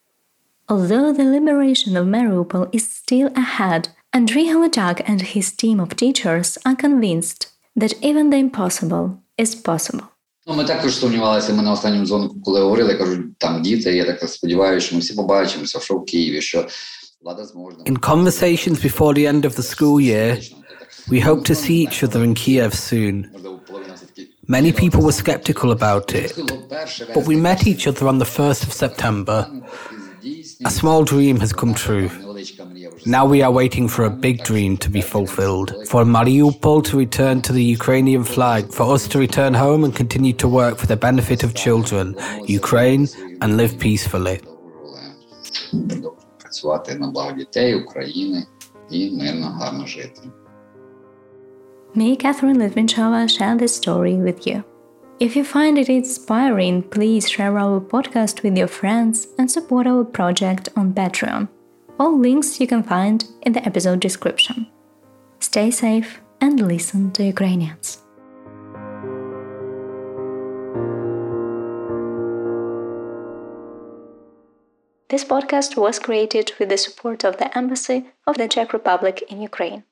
Although 0.70 1.14
the 1.14 1.24
liberation 1.24 1.96
of 1.96 2.06
Mariupol 2.08 2.70
is 2.74 2.90
still 2.90 3.30
ahead, 3.36 3.90
Andriy 4.14 4.48
Holodak 4.52 5.02
and 5.06 5.22
his 5.22 5.52
team 5.52 5.80
of 5.80 5.96
teachers 5.96 6.58
are 6.66 6.76
convinced 6.76 7.48
that 7.76 7.94
even 8.02 8.30
the 8.30 8.38
impossible 8.38 9.06
is 9.38 9.56
possible. 9.56 10.08
Ну, 10.48 10.56
ми 10.56 10.66
також 10.66 10.96
сумнівалися. 10.96 11.54
Ми 11.54 11.64
на 11.64 11.72
останньому 11.72 12.06
дзвонику, 12.06 12.42
коли 12.42 12.62
говорили, 12.62 12.96
кажуть, 12.96 13.38
там 13.38 13.62
діти. 13.62 13.96
Я 13.96 14.06
так 14.06 14.30
сподіваюся, 14.30 14.88
що 14.88 14.96
ми 14.96 15.02
всі 15.02 15.14
побачимося, 15.14 15.80
що 15.80 15.94
в 15.94 16.06
Києві, 16.06 16.42
що 16.42 16.68
влада 17.22 17.46
зможе. 17.46 17.78
In 17.78 18.00
conversations 18.00 18.82
before 18.86 19.14
the 19.14 19.34
end 19.34 19.46
of 19.46 19.56
the 19.56 19.64
school 19.64 20.00
year, 20.02 20.38
we 21.10 21.20
hope 21.20 21.44
to 21.50 21.56
see 21.56 21.78
each 21.86 22.04
other 22.04 22.24
in 22.24 22.34
Kiev 22.34 22.74
soon. 22.74 23.26
Many 24.48 24.72
people 24.72 25.02
were 25.04 25.12
skeptical 25.12 25.72
about 25.72 26.14
it, 26.14 26.34
but 27.14 27.28
we 27.28 27.36
met 27.36 27.68
each 27.68 27.88
other 27.88 28.08
on 28.08 28.18
the 28.18 28.26
1st 28.26 28.64
of 28.64 28.74
September. 28.74 29.40
A 30.66 30.72
small 30.72 31.04
dream 31.04 31.40
has 31.40 31.54
come 31.54 31.74
true. 31.74 32.10
Now 33.06 33.26
we 33.26 33.42
are 33.42 33.52
waiting 33.52 33.88
for 33.88 34.06
a 34.06 34.10
big 34.10 34.44
dream 34.44 34.78
to 34.78 34.90
be 34.90 35.02
fulfilled, 35.02 35.70
for 35.88 36.04
Mariupol 36.04 36.84
to 36.86 36.98
return 36.98 37.42
to 37.44 37.54
the 37.54 37.64
Ukrainian 37.64 38.24
flag, 38.24 38.72
for 38.78 38.86
us 38.96 39.08
to 39.10 39.20
return 39.20 39.54
home 39.54 39.84
and 39.86 39.96
continue 39.96 40.34
to 40.34 40.48
work 40.48 40.78
for 40.78 40.88
the 40.88 40.98
benefit 40.98 41.44
of 41.44 41.54
children, 41.54 42.16
Ukraine, 42.48 43.08
and 43.42 43.58
live 43.58 43.78
peacefully. 43.80 44.40
Працювати 46.38 46.96
на 46.96 47.08
благо 47.08 47.32
дітей, 47.32 47.76
України 47.76 48.46
і 48.92 49.12
мирно, 49.12 49.48
гарно 49.48 49.88
жити. 49.88 50.22
Me, 51.95 52.17
Catherine 52.17 52.57
Litvinchova, 52.57 53.29
share 53.29 53.55
this 53.55 53.77
story 53.77 54.15
with 54.15 54.47
you. 54.47 54.65
If 55.21 55.37
you 55.37 55.45
find 55.45 55.77
it 55.77 55.91
inspiring, 55.91 56.83
please 56.83 57.29
share 57.29 57.59
our 57.59 57.81
podcast 57.81 58.43
with 58.43 58.57
your 58.57 58.67
friends 58.67 59.29
and 59.39 59.51
support 59.51 59.87
our 59.87 60.03
project 60.03 60.71
on 60.75 60.95
Patreon. 60.95 61.49
All 62.01 62.19
links 62.19 62.59
you 62.61 62.67
can 62.67 62.83
find 62.83 63.25
in 63.43 63.53
the 63.53 63.65
episode 63.67 64.01
description. 64.01 64.69
Stay 65.41 65.71
safe 65.71 66.23
and 66.41 66.67
listen 66.67 67.13
to 67.13 67.25
Ukrainians. 67.25 67.99
This 75.11 75.25
podcast 75.25 75.77
was 75.77 75.99
created 75.99 76.53
with 76.59 76.71
the 76.71 76.79
support 76.79 77.23
of 77.23 77.37
the 77.37 77.57
Embassy 77.57 78.07
of 78.27 78.39
the 78.39 78.49
Czech 78.49 78.73
Republic 78.73 79.23
in 79.29 79.43
Ukraine. 79.43 79.85